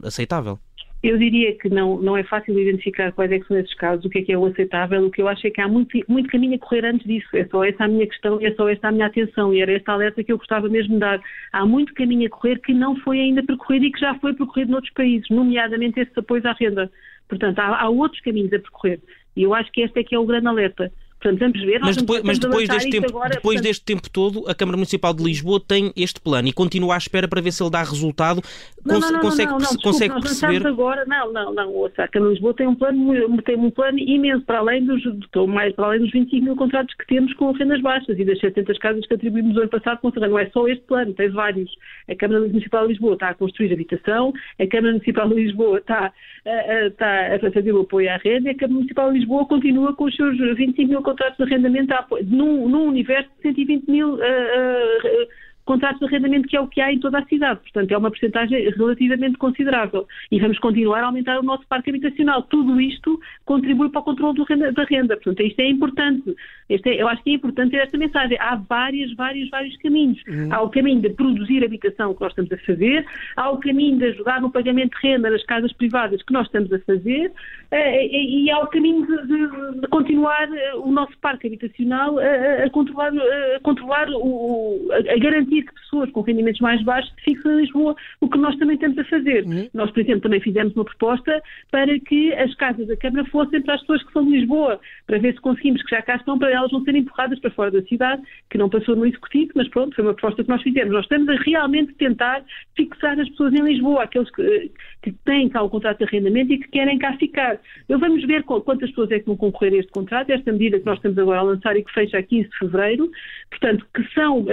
aceitável. 0.05 0.59
Eu 1.02 1.19
diria 1.19 1.52
que 1.58 1.69
não, 1.69 2.00
não 2.00 2.16
é 2.16 2.22
fácil 2.22 2.56
identificar 2.56 3.10
quais 3.10 3.32
é 3.32 3.40
são 3.40 3.58
esses 3.58 3.75
casos, 3.75 4.04
o 4.04 4.08
que 4.08 4.20
é 4.20 4.22
que 4.22 4.32
é 4.32 4.38
o 4.38 4.46
aceitável, 4.46 5.04
o 5.04 5.10
que 5.10 5.20
eu 5.20 5.26
acho 5.26 5.44
é 5.49 5.50
que 5.50 5.60
há 5.60 5.66
muito, 5.66 5.99
muito 6.08 6.28
caminho 6.28 6.54
a 6.54 6.58
correr 6.58 6.84
antes 6.84 7.04
disso. 7.04 7.28
É 7.37 7.44
só 7.46 7.64
essa 7.64 7.84
a 7.84 7.88
minha 7.88 8.06
questão 8.06 8.40
e 8.40 8.46
é 8.46 8.54
só 8.54 8.69
esta 8.69 8.88
a 8.88 8.93
minha 8.93 9.06
atenção 9.06 9.52
e 9.52 9.60
era 9.60 9.72
esta 9.72 9.93
alerta 9.93 10.22
que 10.22 10.31
eu 10.31 10.38
gostava 10.38 10.69
mesmo 10.69 10.94
de 10.94 11.00
dar. 11.00 11.20
Há 11.52 11.66
muito 11.66 11.93
caminho 11.94 12.28
a 12.28 12.31
correr 12.31 12.60
que 12.60 12.72
não 12.72 12.94
foi 13.00 13.19
ainda 13.19 13.43
percorrido 13.43 13.87
e 13.87 13.90
que 13.90 13.99
já 13.99 14.14
foi 14.20 14.32
percorrido 14.32 14.70
noutros 14.70 14.93
países, 14.93 15.28
nomeadamente 15.28 15.99
esses 15.99 16.16
apoios 16.16 16.46
à 16.46 16.52
renda. 16.52 16.88
Portanto, 17.28 17.58
há, 17.58 17.82
há 17.82 17.88
outros 17.88 18.20
caminhos 18.20 18.52
a 18.52 18.60
percorrer. 18.60 19.00
E 19.37 19.43
eu 19.43 19.54
acho 19.54 19.72
que 19.72 19.81
este 19.81 19.99
é 19.99 20.04
que 20.04 20.14
é 20.14 20.19
o 20.19 20.26
grande 20.26 20.46
alerta. 20.46 20.93
Portanto, 21.22 21.38
vamos 21.38 21.60
ver. 21.60 21.80
Mas 21.80 21.96
depois, 21.96 22.22
mas 22.24 22.38
depois, 22.38 22.69
deste 22.69 22.90
tempo, 22.90 23.06
agora, 23.08 23.28
depois 23.28 23.42
portanto... 23.54 23.62
deste 23.62 23.84
tempo 23.84 24.10
todo, 24.10 24.44
a 24.48 24.54
Câmara 24.54 24.76
Municipal 24.76 25.14
de 25.14 25.22
Lisboa 25.22 25.60
tem 25.60 25.92
este 25.96 26.20
plano 26.20 26.48
e 26.48 26.52
continua 26.52 26.94
à 26.96 26.98
espera 26.98 27.28
para 27.28 27.40
ver 27.40 27.52
se 27.52 27.62
ele 27.62 27.70
dá 27.70 27.78
resultado. 27.78 28.42
Não, 28.84 28.98
não, 28.98 29.12
não, 29.12 29.20
consegue, 29.20 29.52
não, 29.52 29.58
não, 29.58 29.60
desculpa, 29.60 29.82
consegue 29.84 30.14
nós 30.14 30.22
perceber. 30.24 30.66
Agora, 30.66 31.04
não, 31.06 31.32
não, 31.32 31.54
não. 31.54 31.70
Ouça, 31.70 32.02
a 32.02 32.08
Câmara 32.08 32.30
de 32.30 32.34
Lisboa 32.34 32.54
tem 32.54 32.66
um 32.66 32.74
plano, 32.74 33.42
tem 33.42 33.56
um 33.56 33.70
plano 33.70 33.98
imenso, 34.00 34.44
para 34.44 34.58
além 34.58 34.84
dos, 34.84 35.00
mais, 35.48 35.72
para 35.76 35.86
além 35.86 36.00
dos 36.00 36.10
25 36.10 36.44
mil 36.44 36.56
contratos 36.56 36.92
que 36.96 37.06
temos 37.06 37.32
com 37.34 37.52
rendas 37.52 37.80
baixas 37.80 38.18
e 38.18 38.25
das 38.25 38.40
700 38.40 38.78
casas 38.78 39.06
que 39.06 39.14
atribuímos 39.14 39.54
no 39.54 39.60
ano 39.60 39.70
passado 39.70 40.00
com 40.00 40.10
Não 40.18 40.38
é 40.38 40.50
só 40.50 40.66
este 40.66 40.82
plano, 40.86 41.14
tem 41.14 41.30
vários. 41.30 41.70
A 42.08 42.16
Câmara 42.16 42.40
Municipal 42.40 42.82
de 42.82 42.94
Lisboa 42.94 43.14
está 43.14 43.28
a 43.28 43.34
construir 43.34 43.72
habitação, 43.72 44.32
a 44.58 44.66
Câmara 44.66 44.94
Municipal 44.94 45.28
de 45.28 45.34
Lisboa 45.36 45.78
está, 45.78 46.12
está 46.44 47.36
a 47.36 47.50
fazer 47.52 47.72
o 47.72 47.82
apoio 47.82 48.10
à 48.10 48.16
renda 48.16 48.48
e 48.48 48.52
a 48.52 48.56
Câmara 48.56 48.75
Municipal 48.75 49.12
de 49.12 49.18
Lisboa 49.20 49.46
continua 49.46 49.94
com 49.94 50.04
os 50.04 50.16
seus 50.16 50.36
25 50.56 50.88
mil 50.88 51.02
contratos 51.02 51.12
de 51.14 51.43
arrendamento 51.43 51.94
num, 52.25 52.69
num 52.69 52.88
universo 52.88 53.31
de 53.37 53.43
120 53.43 53.91
mil 53.91 54.14
uh, 54.14 54.19
uh, 54.19 55.29
contratos 55.64 56.00
de 56.00 56.06
arrendamento, 56.06 56.49
que 56.49 56.56
é 56.56 56.61
o 56.61 56.67
que 56.67 56.81
há 56.81 56.93
em 56.93 56.99
toda 56.99 57.19
a 57.19 57.26
cidade. 57.26 57.61
Portanto, 57.61 57.91
é 57.91 57.97
uma 57.97 58.11
porcentagem 58.11 58.70
relativamente 58.70 59.37
considerável. 59.38 60.06
E 60.31 60.41
vamos 60.41 60.59
continuar 60.59 61.03
a 61.03 61.06
aumentar 61.06 61.38
o 61.38 61.43
nosso 61.43 61.67
parque 61.67 61.91
habitacional. 61.91 62.43
Tudo 62.43 62.81
isto 62.81 63.20
contribui 63.44 63.91
para 63.91 64.00
o 64.00 64.05
controle 64.05 64.44
renda, 64.49 64.73
da 64.73 64.85
renda. 64.85 65.17
Portanto, 65.17 65.43
isto 65.43 65.61
é 65.61 65.69
importante. 65.69 66.35
Este 66.69 66.91
é, 66.91 67.03
eu 67.03 67.09
acho 67.09 67.23
que 67.23 67.31
é 67.31 67.35
importante 67.35 67.73
ter 67.73 67.79
esta 67.79 67.99
mensagem. 67.99 68.37
Há 68.41 68.56
vários, 68.56 69.14
vários, 69.14 69.49
vários 69.50 69.76
caminhos. 69.79 70.20
Uhum. 70.26 70.49
Há 70.50 70.62
o 70.62 70.70
caminho 70.70 71.00
de 71.00 71.11
produzir 71.11 71.64
habitação 71.64 72.14
que 72.14 72.20
nós 72.20 72.32
estamos 72.32 72.52
a 72.52 72.59
fazer, 72.59 73.04
há 73.37 73.50
o 73.50 73.59
caminho 73.59 73.99
de 73.99 74.04
ajudar 74.07 74.40
no 74.40 74.50
pagamento 74.50 74.99
de 74.99 75.09
renda 75.09 75.31
nas 75.31 75.45
casas 75.45 75.73
privadas 75.73 76.23
que 76.23 76.33
nós 76.33 76.47
estamos 76.47 76.73
a 76.73 76.78
fazer, 76.81 77.33
eh, 77.71 78.07
e 78.07 78.50
há 78.50 78.59
o 78.61 78.66
caminho 78.69 79.07
de, 79.07 79.26
de, 79.26 79.81
de 79.81 79.88
continuar 79.88 80.49
eh, 80.52 80.75
o 80.75 80.90
nosso 80.90 81.16
parque 81.19 81.47
habitacional 81.47 82.19
a, 82.19 82.64
a 82.64 82.71
controlar, 82.71 83.12
a, 83.12 83.61
controlar 83.61 84.09
o, 84.11 84.81
a 84.92 85.19
garantir 85.19 85.51
que 85.61 85.75
pessoas 85.75 86.11
com 86.12 86.23
rendimentos 86.23 86.61
mais 86.61 86.82
baixos 86.82 87.12
fixem 87.23 87.52
em 87.52 87.56
Lisboa, 87.56 87.94
o 88.21 88.28
que 88.28 88.38
nós 88.38 88.56
também 88.56 88.76
estamos 88.76 88.97
a 88.99 89.04
fazer. 89.04 89.44
Uhum. 89.44 89.68
Nós, 89.75 89.90
por 89.90 90.00
exemplo, 90.00 90.21
também 90.23 90.40
fizemos 90.40 90.75
uma 90.75 90.85
proposta 90.85 91.42
para 91.71 91.99
que 92.00 92.32
as 92.35 92.54
casas 92.54 92.87
da 92.87 92.97
Câmara 92.97 93.25
fossem 93.26 93.61
para 93.61 93.75
as 93.75 93.80
pessoas 93.80 94.02
que 94.04 94.12
são 94.12 94.25
de 94.25 94.30
Lisboa, 94.30 94.80
para 95.06 95.18
ver 95.18 95.35
se 95.35 95.40
conseguimos 95.40 95.82
que 95.82 95.90
já 95.90 96.00
cá 96.00 96.16
estão, 96.16 96.38
para 96.38 96.50
elas 96.50 96.73
não 96.73 96.82
serem 96.85 97.02
empurradas 97.02 97.38
para 97.40 97.50
fora 97.50 97.71
da 97.71 97.82
cidade, 97.82 98.23
que 98.49 98.56
não 98.56 98.71
passou 98.71 98.97
no 98.97 99.04
Executivo, 99.04 99.52
mas 99.54 99.68
pronto, 99.68 99.94
foi 99.94 100.04
uma 100.04 100.14
proposta 100.14 100.42
que 100.42 100.49
nós 100.49 100.62
fizemos. 100.62 100.92
Nós 100.92 101.04
estamos 101.04 101.28
a 101.28 101.35
realmente 101.35 101.92
tentar 101.94 102.42
fixar 102.76 103.18
as 103.18 103.28
pessoas 103.30 103.52
em 103.52 103.62
Lisboa, 103.62 104.04
aqueles 104.04 104.30
que, 104.30 104.71
que 105.02 105.12
têm 105.25 105.49
cá 105.49 105.62
o 105.62 105.68
contrato 105.68 105.99
de 105.99 106.04
arrendamento 106.04 106.52
e 106.52 106.59
que 106.59 106.68
querem 106.68 106.99
cá 106.99 107.16
ficar. 107.16 107.59
Eu 107.88 107.99
vamos 107.99 108.25
ver 108.26 108.42
quantas 108.44 108.88
pessoas 108.90 109.11
é 109.11 109.18
que 109.18 109.26
vão 109.26 109.37
concorrer 109.37 109.75
a 109.75 109.76
este 109.76 109.92
contrato, 109.92 110.30
esta 110.30 110.52
medida 110.52 110.78
que 110.78 110.87
nós 110.87 110.97
estamos 110.97 111.18
agora 111.18 111.40
a 111.40 111.42
lançar 111.42 111.76
e 111.76 111.85
que 111.85 111.92
fecha 111.92 112.18
a 112.18 112.23
15 112.23 112.49
de 112.49 112.59
fevereiro, 112.59 113.11
portanto, 113.50 113.87
que 113.94 114.14
são 114.14 114.40
uh, 114.40 114.47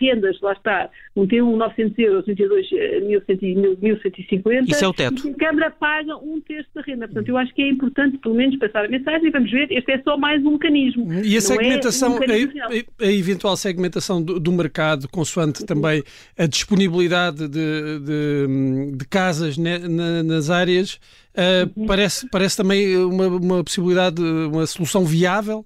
rendas 0.00 0.33
lá 0.42 0.52
está, 0.52 0.90
um 1.16 1.26
T1 1.26 1.56
900 1.56 1.98
euros, 1.98 2.28
um 2.28 2.34
T2 2.34 3.78
1150. 3.80 4.70
Isso 4.70 4.84
é 4.84 4.88
o 4.88 4.92
teto. 4.92 5.28
E 5.28 5.30
a 5.30 5.34
Câmara 5.34 5.70
paga 5.70 6.16
um 6.16 6.40
terço 6.40 6.68
da 6.74 6.82
renda. 6.82 7.06
Portanto, 7.06 7.28
eu 7.28 7.36
acho 7.36 7.54
que 7.54 7.62
é 7.62 7.68
importante, 7.68 8.18
pelo 8.18 8.34
menos, 8.34 8.58
passar 8.58 8.84
a 8.84 8.88
mensagem 8.88 9.28
e 9.28 9.30
vamos 9.30 9.50
ver, 9.50 9.70
este 9.70 9.92
é 9.92 10.02
só 10.02 10.16
mais 10.16 10.44
um 10.44 10.52
mecanismo. 10.52 11.12
E 11.12 11.36
a 11.36 11.40
segmentação, 11.40 12.16
é 12.16 12.20
um 12.20 13.02
a, 13.02 13.06
a, 13.06 13.12
eventual 13.12 13.56
segmentação 13.56 14.22
do, 14.22 14.40
do, 14.40 14.52
mercado, 14.52 15.08
consoante 15.08 15.64
também 15.64 16.02
a 16.38 16.46
disponibilidade 16.46 17.48
de, 17.48 17.98
de, 18.00 18.96
de 18.96 19.04
casas 19.08 19.56
ne, 19.56 19.78
na, 19.78 20.22
nas 20.22 20.50
áreas, 20.50 21.00
uh, 21.34 21.86
parece, 21.86 22.28
parece 22.30 22.56
também 22.56 22.96
uma, 22.96 23.26
uma 23.28 23.64
possibilidade, 23.64 24.22
uma 24.22 24.66
solução 24.66 25.04
viável? 25.04 25.64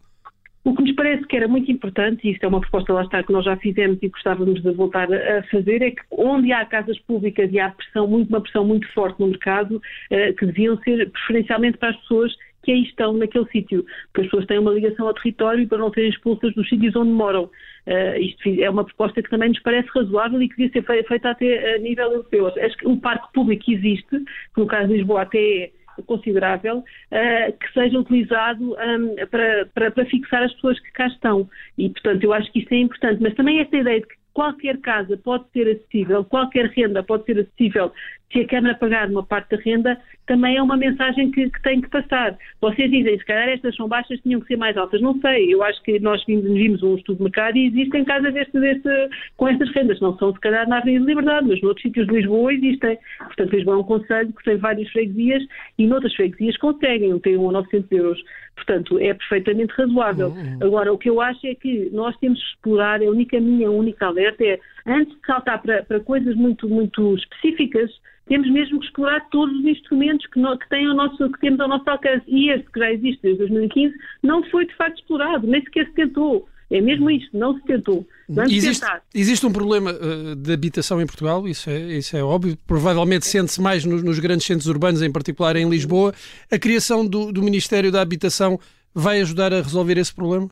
Parece 1.08 1.26
que 1.26 1.36
era 1.38 1.48
muito 1.48 1.72
importante, 1.72 2.28
e 2.28 2.32
isto 2.32 2.44
é 2.44 2.48
uma 2.48 2.60
proposta 2.60 2.92
lá 2.92 3.02
está 3.02 3.22
que 3.22 3.32
nós 3.32 3.42
já 3.42 3.56
fizemos 3.56 3.98
e 4.02 4.08
gostávamos 4.08 4.62
de 4.62 4.70
voltar 4.72 5.10
a 5.10 5.42
fazer, 5.44 5.80
é 5.80 5.90
que 5.92 6.02
onde 6.10 6.52
há 6.52 6.66
casas 6.66 6.98
públicas 6.98 7.50
e 7.50 7.58
há 7.58 7.70
pressão, 7.70 8.06
muito, 8.06 8.28
uma 8.28 8.42
pressão 8.42 8.62
muito 8.62 8.86
forte 8.92 9.18
no 9.18 9.28
mercado, 9.28 9.80
eh, 10.10 10.34
que 10.34 10.44
deviam 10.44 10.76
ser 10.82 11.10
preferencialmente 11.10 11.78
para 11.78 11.88
as 11.88 11.96
pessoas 11.96 12.36
que 12.62 12.72
aí 12.72 12.82
estão 12.82 13.14
naquele 13.14 13.46
sítio, 13.46 13.86
porque 14.12 14.20
as 14.20 14.26
pessoas 14.26 14.44
têm 14.44 14.58
uma 14.58 14.70
ligação 14.70 15.08
ao 15.08 15.14
território 15.14 15.66
para 15.66 15.78
não 15.78 15.90
serem 15.90 16.10
expulsas 16.10 16.52
dos 16.52 16.68
sítios 16.68 16.94
onde 16.94 17.10
moram. 17.10 17.44
Uh, 17.86 18.20
isto 18.20 18.60
é 18.60 18.68
uma 18.68 18.84
proposta 18.84 19.22
que 19.22 19.30
também 19.30 19.48
nos 19.48 19.62
parece 19.62 19.88
razoável 19.94 20.42
e 20.42 20.48
que 20.50 20.56
devia 20.58 20.82
ser 20.82 21.06
feita 21.06 21.30
até 21.30 21.76
a 21.76 21.78
nível 21.78 22.12
europeu. 22.12 22.48
Acho 22.48 22.76
que 22.76 22.86
o 22.86 22.98
parque 22.98 23.32
público 23.32 23.64
existe, 23.70 24.10
que 24.10 24.60
no 24.60 24.66
caso 24.66 24.88
de 24.88 24.98
Lisboa 24.98 25.22
até 25.22 25.38
é 25.38 25.70
considerável 26.02 26.78
uh, 26.78 27.52
que 27.58 27.72
seja 27.72 27.98
utilizado 27.98 28.74
um, 28.74 29.26
para, 29.30 29.66
para, 29.74 29.90
para, 29.90 30.06
fixar 30.06 30.42
as 30.42 30.52
pessoas 30.54 30.78
que 30.80 30.92
cá 30.92 31.06
estão. 31.06 31.48
E, 31.76 31.88
portanto, 31.90 32.24
eu 32.24 32.32
acho 32.32 32.50
que 32.52 32.60
isto 32.60 32.72
é 32.72 32.78
importante. 32.78 33.22
Mas 33.22 33.34
também 33.34 33.60
esta 33.60 33.76
ideia 33.76 34.00
de 34.00 34.06
que 34.06 34.17
qualquer 34.38 34.78
casa 34.78 35.16
pode 35.16 35.50
ser 35.50 35.68
acessível, 35.68 36.24
qualquer 36.24 36.66
renda 36.66 37.02
pode 37.02 37.24
ser 37.24 37.40
acessível 37.40 37.90
se 38.32 38.40
a 38.40 38.46
Câmara 38.46 38.74
pagar 38.74 39.08
uma 39.08 39.24
parte 39.24 39.56
da 39.56 39.62
renda, 39.62 39.98
também 40.26 40.56
é 40.56 40.62
uma 40.62 40.76
mensagem 40.76 41.30
que, 41.30 41.48
que, 41.48 41.62
tem 41.62 41.80
que 41.80 41.88
passar. 41.88 42.36
Vocês 42.60 42.90
dizem, 42.90 43.18
se 43.18 43.24
calhar 43.24 43.48
estas 43.48 43.74
são 43.74 43.88
baixas, 43.88 44.20
tinham 44.20 44.40
que 44.40 44.46
ser 44.46 44.56
mais 44.56 44.76
altas. 44.76 45.00
Não 45.00 45.18
sei, 45.20 45.52
eu 45.52 45.62
acho 45.62 45.82
que 45.82 45.98
nós 46.00 46.22
vimos, 46.26 46.82
um 46.82 46.96
estudo 46.96 47.16
de 47.16 47.22
mercado 47.22 47.56
e 47.56 47.68
existem 47.68 48.04
casas 48.04 48.34
deste, 48.34 48.60
deste, 48.60 48.88
com 49.36 49.48
estas 49.48 49.70
rendas. 49.70 49.98
Não 50.00 50.16
são, 50.18 50.32
se 50.32 50.40
calhar, 50.40 50.68
na 50.68 50.78
Avenida 50.78 51.04
de 51.04 51.06
Liberdade, 51.06 51.48
mas 51.48 51.60
noutros 51.62 51.82
sítios 51.82 52.06
de 52.06 52.14
Lisboa 52.14 52.52
existem. 52.52 52.98
Portanto, 53.18 53.52
Lisboa 53.52 53.76
é 53.76 53.80
um 53.80 53.84
conselho 53.84 54.32
que 54.32 54.44
tem 54.44 54.56
várias 54.58 54.90
freguesias 54.90 55.42
e 55.78 55.86
noutras 55.86 56.14
freguesias 56.14 56.56
conseguem, 56.58 57.18
tem 57.20 57.36
um 57.36 57.48
a 57.48 57.52
900 57.52 57.90
euros. 57.92 58.22
Portanto, 58.58 58.98
é 58.98 59.14
perfeitamente 59.14 59.72
razoável. 59.74 60.28
Uhum. 60.28 60.58
Agora, 60.60 60.92
o 60.92 60.98
que 60.98 61.08
eu 61.08 61.20
acho 61.20 61.46
é 61.46 61.54
que 61.54 61.88
nós 61.92 62.16
temos 62.18 62.38
que 62.40 62.50
explorar, 62.50 63.00
é 63.00 63.06
a 63.06 63.10
única 63.10 63.40
minha, 63.40 63.68
a 63.68 63.70
única 63.70 64.06
alerta 64.06 64.44
é, 64.44 64.58
antes 64.86 65.14
de 65.14 65.26
saltar 65.26 65.62
para, 65.62 65.84
para 65.84 66.00
coisas 66.00 66.34
muito, 66.34 66.68
muito 66.68 67.14
específicas, 67.14 67.90
temos 68.26 68.50
mesmo 68.50 68.78
que 68.78 68.86
explorar 68.86 69.26
todos 69.30 69.58
os 69.58 69.64
instrumentos 69.64 70.26
que, 70.26 70.38
no, 70.38 70.58
que, 70.58 70.74
ao 70.74 70.94
nosso, 70.94 71.30
que 71.32 71.40
temos 71.40 71.60
ao 71.60 71.68
nosso 71.68 71.88
alcance. 71.88 72.24
E 72.26 72.50
este, 72.50 72.70
que 72.70 72.78
já 72.78 72.92
existe 72.92 73.22
desde 73.22 73.38
2015, 73.38 73.94
não 74.22 74.42
foi 74.44 74.66
de 74.66 74.74
facto 74.74 74.98
explorado, 74.98 75.46
nem 75.46 75.62
sequer 75.62 75.86
se 75.86 75.94
tentou. 75.94 76.46
É 76.70 76.80
mesmo 76.82 77.10
isto, 77.10 77.36
não 77.36 77.56
se 77.56 77.64
tentou. 77.64 78.06
Existe, 78.50 78.84
existe, 79.14 79.46
um 79.46 79.52
problema 79.52 79.90
uh, 79.90 80.36
de 80.36 80.52
habitação 80.52 81.00
em 81.00 81.06
Portugal, 81.06 81.48
isso 81.48 81.70
é, 81.70 81.78
isso 81.96 82.14
é 82.14 82.22
óbvio. 82.22 82.58
Provavelmente 82.66 83.26
sente-se 83.26 83.60
mais 83.60 83.86
nos, 83.86 84.02
nos, 84.02 84.18
grandes 84.18 84.46
centros 84.46 84.66
urbanos, 84.66 85.00
em 85.00 85.10
particular 85.10 85.56
em 85.56 85.68
Lisboa. 85.68 86.12
A 86.52 86.58
criação 86.58 87.06
do, 87.06 87.32
do 87.32 87.42
Ministério 87.42 87.90
da 87.90 88.02
Habitação 88.02 88.60
vai 88.94 89.20
ajudar 89.20 89.52
a 89.54 89.62
resolver 89.62 89.96
esse 89.96 90.14
problema? 90.14 90.50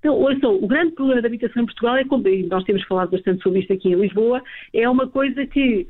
Então, 0.00 0.14
ouçam, 0.14 0.56
o 0.56 0.66
grande 0.66 0.92
problema 0.92 1.22
da 1.22 1.28
habitação 1.28 1.62
em 1.62 1.66
Portugal 1.66 1.96
é, 1.96 2.04
como 2.04 2.24
nós 2.48 2.64
temos 2.64 2.82
falado 2.84 3.10
bastante 3.10 3.42
sobre 3.42 3.60
isto 3.60 3.72
aqui 3.72 3.88
em 3.88 4.00
Lisboa, 4.00 4.42
é 4.72 4.88
uma 4.88 5.06
coisa 5.08 5.46
que 5.46 5.86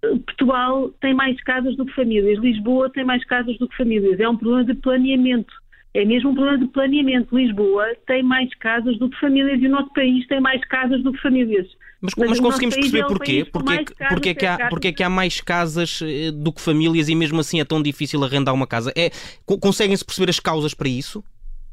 Portugal 0.00 0.90
tem 1.00 1.14
mais 1.14 1.40
casas 1.42 1.76
do 1.76 1.84
que 1.84 1.94
famílias, 1.94 2.38
Lisboa 2.38 2.90
tem 2.90 3.04
mais 3.04 3.24
casas 3.24 3.56
do 3.58 3.68
que 3.68 3.76
famílias. 3.76 4.18
É 4.18 4.28
um 4.28 4.36
problema 4.36 4.64
de 4.64 4.74
planeamento. 4.74 5.52
É 5.92 6.04
mesmo 6.04 6.30
um 6.30 6.34
problema 6.34 6.58
de 6.58 6.68
planeamento. 6.68 7.36
Lisboa 7.36 7.84
tem 8.06 8.22
mais 8.22 8.52
casas 8.54 8.98
do 8.98 9.10
que 9.10 9.18
famílias 9.18 9.60
e 9.60 9.66
o 9.66 9.70
nosso 9.70 9.92
país 9.92 10.26
tem 10.28 10.40
mais 10.40 10.64
casas 10.66 11.02
do 11.02 11.12
que 11.12 11.20
famílias. 11.20 11.66
Mas, 12.00 12.14
mas, 12.16 12.30
mas 12.30 12.40
conseguimos 12.40 12.74
perceber 12.76 13.00
é 13.00 13.06
porquê? 13.06 13.44
Porquê, 13.44 13.84
porquê, 14.08 14.34
que 14.34 14.46
há, 14.46 14.68
porquê 14.68 14.92
que 14.92 15.02
há 15.02 15.10
mais 15.10 15.40
casas 15.40 16.00
eh, 16.02 16.30
do 16.30 16.50
que 16.52 16.60
famílias 16.60 17.08
e 17.08 17.14
mesmo 17.14 17.40
assim 17.40 17.60
é 17.60 17.64
tão 17.64 17.82
difícil 17.82 18.24
arrendar 18.24 18.54
uma 18.54 18.66
casa? 18.66 18.92
É, 18.96 19.10
Conseguem-se 19.44 20.04
perceber 20.04 20.30
as 20.30 20.40
causas 20.40 20.72
para 20.72 20.88
isso? 20.88 21.22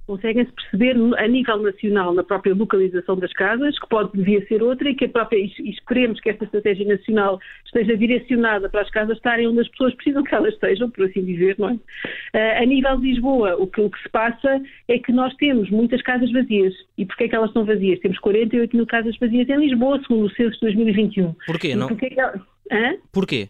Conseguem-se 0.08 0.52
perceber 0.54 0.96
a 1.18 1.28
nível 1.28 1.58
nacional, 1.58 2.14
na 2.14 2.24
própria 2.24 2.56
localização 2.56 3.18
das 3.18 3.32
casas, 3.34 3.78
que 3.78 3.88
pode 3.90 4.12
devia 4.14 4.44
ser 4.48 4.64
outra 4.64 4.90
e 4.90 4.96
que 4.96 5.06
a 5.06 5.10
própria, 5.10 5.38
e 5.38 5.70
esperemos 5.70 6.20
que 6.22 6.30
esta 6.30 6.46
estratégia 6.46 6.88
nacional 6.88 7.40
esteja 7.66 7.96
direcionada 7.98 8.70
para 8.70 8.82
as 8.82 8.90
casas 8.90 9.18
estarem 9.18 9.48
onde 9.48 9.60
as 9.60 9.68
pessoas 9.68 9.94
precisam 9.96 10.24
que 10.24 10.34
elas 10.34 10.54
estejam, 10.54 10.90
por 10.90 11.06
assim 11.06 11.24
dizer, 11.24 11.56
não 11.60 11.70
é? 11.70 11.74
Uh, 11.74 12.64
a 12.64 12.66
nível 12.66 12.98
de 12.98 13.08
Lisboa, 13.08 13.56
o 13.58 13.68
que, 13.68 13.82
o 13.82 13.90
que 13.90 14.02
se 14.02 14.10
passa 14.10 14.62
é 14.88 14.98
que 14.98 15.12
nós 15.12 15.36
temos 15.36 15.70
muitas 15.70 16.02
casas 16.02 16.32
vazias. 16.32 16.74
E 16.98 17.06
porquê 17.06 17.26
é 17.26 17.28
que 17.28 17.36
elas 17.36 17.50
estão 17.50 17.66
vazias? 17.66 18.00
Temos 18.00 18.18
48 18.20 18.76
mil 18.76 18.88
casas 18.88 19.18
vazias 19.18 19.50
em 19.50 19.58
Lisboa, 19.58 20.02
segundo 20.02 20.26
o 20.26 20.32
censo 20.32 20.54
de 20.54 20.62
2021. 20.62 21.36
Porquê, 21.46 21.76
não? 21.76 21.88
Porquê? 21.90 22.10
Que. 22.12 22.22
Hã? 22.22 22.96
Porquê? 23.12 23.50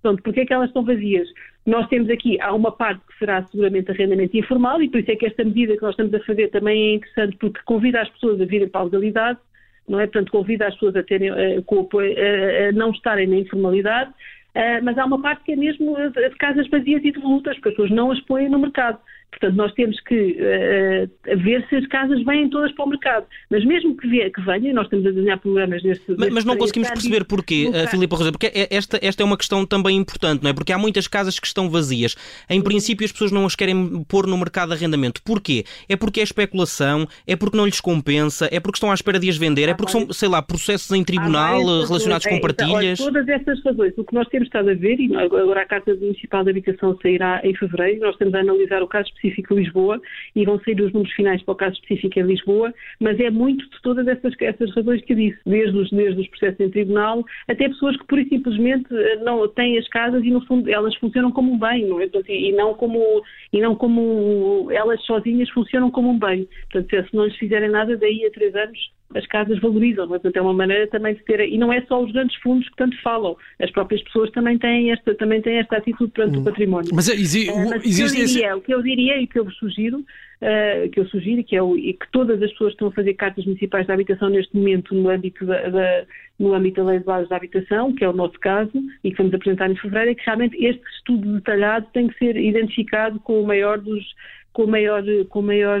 Pronto, 0.00 0.22
porquê 0.22 0.40
é 0.40 0.46
que 0.46 0.52
elas 0.52 0.68
estão 0.68 0.84
vazias? 0.84 1.28
Nós 1.66 1.88
temos 1.88 2.10
aqui, 2.10 2.38
há 2.40 2.52
uma 2.52 2.70
parte 2.70 3.00
que 3.06 3.18
será 3.18 3.42
seguramente 3.44 3.90
arrendamento 3.90 4.36
informal 4.36 4.82
e 4.82 4.88
por 4.88 5.00
isso 5.00 5.10
é 5.10 5.16
que 5.16 5.26
esta 5.26 5.44
medida 5.44 5.76
que 5.76 5.82
nós 5.82 5.92
estamos 5.92 6.12
a 6.12 6.20
fazer 6.20 6.48
também 6.48 6.90
é 6.90 6.94
interessante 6.96 7.36
porque 7.36 7.60
convida 7.64 8.02
as 8.02 8.10
pessoas 8.10 8.40
a 8.40 8.44
virem 8.44 8.68
para 8.68 8.82
a 8.82 8.84
legalidade, 8.84 9.38
não 9.88 9.98
é? 9.98 10.06
Portanto, 10.06 10.30
convida 10.30 10.66
as 10.66 10.74
pessoas 10.74 10.96
a, 10.96 11.02
terem, 11.02 11.30
a, 11.30 11.34
a, 11.34 12.68
a 12.68 12.72
não 12.72 12.90
estarem 12.90 13.26
na 13.26 13.36
informalidade, 13.36 14.12
mas 14.82 14.96
há 14.98 15.04
uma 15.04 15.20
parte 15.20 15.42
que 15.44 15.52
é 15.52 15.56
mesmo 15.56 15.96
de 15.96 16.36
casas 16.36 16.68
vazias 16.68 17.02
e 17.02 17.10
de 17.10 17.18
lutas, 17.18 17.54
porque 17.56 17.70
as 17.70 17.74
pessoas 17.74 17.90
não 17.90 18.12
as 18.12 18.20
põem 18.20 18.48
no 18.48 18.58
mercado. 18.58 18.98
Portanto, 19.38 19.56
nós 19.56 19.72
temos 19.74 20.00
que 20.00 20.38
uh, 20.38 21.36
ver 21.42 21.66
se 21.68 21.76
as 21.76 21.86
casas 21.88 22.22
vêm 22.24 22.48
todas 22.48 22.72
para 22.72 22.84
o 22.84 22.88
mercado. 22.88 23.26
Mas 23.50 23.64
mesmo 23.64 23.96
que, 23.96 24.08
venha, 24.08 24.30
que 24.30 24.40
venha, 24.40 24.72
nós 24.72 24.84
estamos 24.84 25.06
a 25.06 25.10
desenhar 25.10 25.38
programas 25.38 25.82
neste. 25.82 26.14
Mas, 26.16 26.30
mas 26.30 26.44
não 26.44 26.56
conseguimos 26.56 26.88
perceber 26.90 27.24
porquê, 27.24 27.68
uh, 27.68 27.88
Filipe 27.88 28.14
Rosa, 28.14 28.30
porque 28.30 28.46
é, 28.46 28.68
esta, 28.70 28.98
esta 29.02 29.22
é 29.22 29.26
uma 29.26 29.36
questão 29.36 29.66
também 29.66 29.96
importante, 29.96 30.42
não 30.42 30.50
é? 30.50 30.52
Porque 30.52 30.72
há 30.72 30.78
muitas 30.78 31.08
casas 31.08 31.38
que 31.38 31.46
estão 31.46 31.68
vazias. 31.68 32.14
Em 32.48 32.62
princípio, 32.62 33.04
as 33.04 33.12
pessoas 33.12 33.32
não 33.32 33.44
as 33.44 33.54
querem 33.54 34.04
pôr 34.04 34.26
no 34.26 34.38
mercado 34.38 34.68
de 34.68 34.74
arrendamento. 34.76 35.20
Porquê? 35.22 35.64
É 35.88 35.96
porque 35.96 36.20
é 36.20 36.22
especulação, 36.22 37.06
é 37.26 37.34
porque 37.36 37.56
não 37.56 37.66
lhes 37.66 37.80
compensa, 37.80 38.48
é 38.50 38.60
porque 38.60 38.76
estão 38.76 38.90
à 38.90 38.94
espera 38.94 39.18
de 39.18 39.28
as 39.28 39.36
vender, 39.36 39.68
é 39.68 39.74
porque 39.74 39.92
são, 39.92 40.12
sei 40.12 40.28
lá, 40.28 40.40
processos 40.40 40.90
em 40.92 41.02
tribunal 41.02 41.60
relacionados 41.86 42.26
com 42.26 42.36
é, 42.36 42.40
partilhas. 42.40 43.00
Olha, 43.00 43.12
todas 43.12 43.28
essas 43.28 43.62
razões. 43.64 43.92
O 43.96 44.04
que 44.04 44.14
nós 44.14 44.28
temos 44.28 44.46
estado 44.46 44.70
a 44.70 44.74
ver, 44.74 45.00
e 45.00 45.14
agora 45.16 45.62
a 45.62 45.66
Carta 45.66 45.94
Municipal 45.94 46.44
de 46.44 46.50
Habitação 46.50 46.96
sairá 47.02 47.40
em 47.44 47.54
fevereiro, 47.54 48.00
nós 48.00 48.12
estamos 48.12 48.34
a 48.34 48.40
analisar 48.40 48.82
o 48.82 48.88
caso 48.88 49.08
específico 49.08 49.23
específico 49.24 49.54
Lisboa 49.54 50.00
e 50.34 50.44
vão 50.44 50.60
sair 50.60 50.80
os 50.80 50.92
números 50.92 51.14
finais 51.14 51.42
para 51.42 51.52
o 51.52 51.56
caso 51.56 51.74
específico 51.74 52.18
em 52.18 52.22
Lisboa, 52.22 52.72
mas 53.00 53.18
é 53.18 53.30
muito 53.30 53.68
de 53.68 53.82
todas 53.82 54.06
essas, 54.06 54.34
essas 54.40 54.74
razões 54.74 55.02
que 55.02 55.12
eu 55.12 55.16
disse, 55.16 55.38
desde 55.46 55.76
os, 55.76 55.90
desde 55.90 56.20
os 56.20 56.28
processos 56.28 56.60
em 56.60 56.70
tribunal 56.70 57.24
até 57.48 57.68
pessoas 57.68 57.96
que 57.96 58.06
pura 58.06 58.22
e 58.22 58.28
simplesmente 58.28 58.86
eh, 58.92 59.16
não 59.16 59.46
têm 59.48 59.78
as 59.78 59.88
casas 59.88 60.22
e 60.24 60.30
no 60.30 60.44
fundo 60.46 60.70
elas 60.70 60.94
funcionam 60.96 61.30
como 61.30 61.52
um 61.52 61.58
bem, 61.58 61.86
não 61.86 62.00
é? 62.00 62.08
e, 62.28 62.52
não 62.52 62.74
como, 62.74 63.22
e 63.52 63.60
não 63.60 63.74
como 63.74 64.68
elas 64.70 65.02
sozinhas 65.04 65.48
funcionam 65.50 65.90
como 65.90 66.10
um 66.10 66.18
bem. 66.18 66.48
Portanto, 66.70 67.08
se 67.08 67.16
não 67.16 67.24
lhes 67.24 67.36
fizerem 67.36 67.70
nada, 67.70 67.96
daí 67.96 68.24
a 68.26 68.30
três 68.30 68.54
anos 68.54 68.78
as 69.14 69.26
casas 69.26 69.60
valorizam, 69.60 70.08
mas 70.08 70.24
Portanto, 70.24 70.36
é 70.38 70.40
uma 70.42 70.54
maneira 70.54 70.86
também 70.86 71.14
de 71.14 71.22
ter. 71.24 71.40
E 71.40 71.58
não 71.58 71.70
é 71.70 71.82
só 71.82 72.02
os 72.02 72.10
grandes 72.10 72.34
fundos 72.36 72.66
que 72.68 72.76
tanto 72.76 73.00
falam, 73.02 73.36
as 73.60 73.70
próprias 73.70 74.02
pessoas 74.02 74.30
também 74.30 74.58
têm 74.58 74.90
esta, 74.90 75.14
também 75.14 75.42
têm 75.42 75.58
esta 75.58 75.76
atitude 75.76 76.10
perante 76.12 76.38
hum. 76.38 76.40
o 76.40 76.44
património. 76.44 76.90
Mas, 76.94 77.10
é, 77.10 77.12
exi 77.12 77.50
uh, 77.50 77.68
mas 77.68 77.84
existe 77.84 78.16
o, 78.16 78.20
que 78.20 78.26
diria, 78.26 78.56
o 78.56 78.60
que 78.62 78.74
eu 78.74 78.82
diria 78.82 79.20
e 79.20 79.24
o 79.24 79.28
que 79.28 79.38
eu 79.38 79.50
sugiro, 79.52 80.02
uh, 80.44 80.90
que 80.90 81.00
eu 81.00 81.06
sugiro, 81.06 81.42
que 81.42 81.56
é 81.56 81.62
o, 81.62 81.76
e 81.76 81.94
que 81.94 82.10
todas 82.12 82.40
as 82.42 82.50
pessoas 82.52 82.72
estão 82.72 82.88
a 82.88 82.92
fazer 82.92 83.14
cartas 83.14 83.44
municipais 83.46 83.86
de 83.86 83.92
habitação 83.92 84.28
neste 84.28 84.54
momento 84.54 84.94
no 84.94 85.08
âmbito 85.08 85.44
da, 85.46 85.68
da 85.68 86.04
no 86.38 86.52
âmbito 86.52 86.82
da 86.82 86.90
Lei 86.90 86.98
de 86.98 87.04
Bases 87.04 87.28
da 87.28 87.36
Habitação, 87.36 87.94
que 87.94 88.04
é 88.04 88.08
o 88.08 88.12
nosso 88.12 88.38
caso, 88.40 88.72
e 89.04 89.10
que 89.10 89.16
vamos 89.16 89.32
apresentar 89.34 89.70
em 89.70 89.76
fevereiro, 89.76 90.10
é 90.10 90.14
que 90.14 90.24
realmente 90.24 90.56
este 90.64 90.82
estudo 90.96 91.34
detalhado 91.34 91.86
tem 91.92 92.08
que 92.08 92.18
ser 92.18 92.36
identificado 92.36 93.20
com 93.20 93.40
o 93.40 93.46
maior 93.46 93.78
dos 93.78 94.04
com 94.52 94.64
o 94.64 94.68
maior, 94.68 95.02
com 95.30 95.42
maior, 95.42 95.80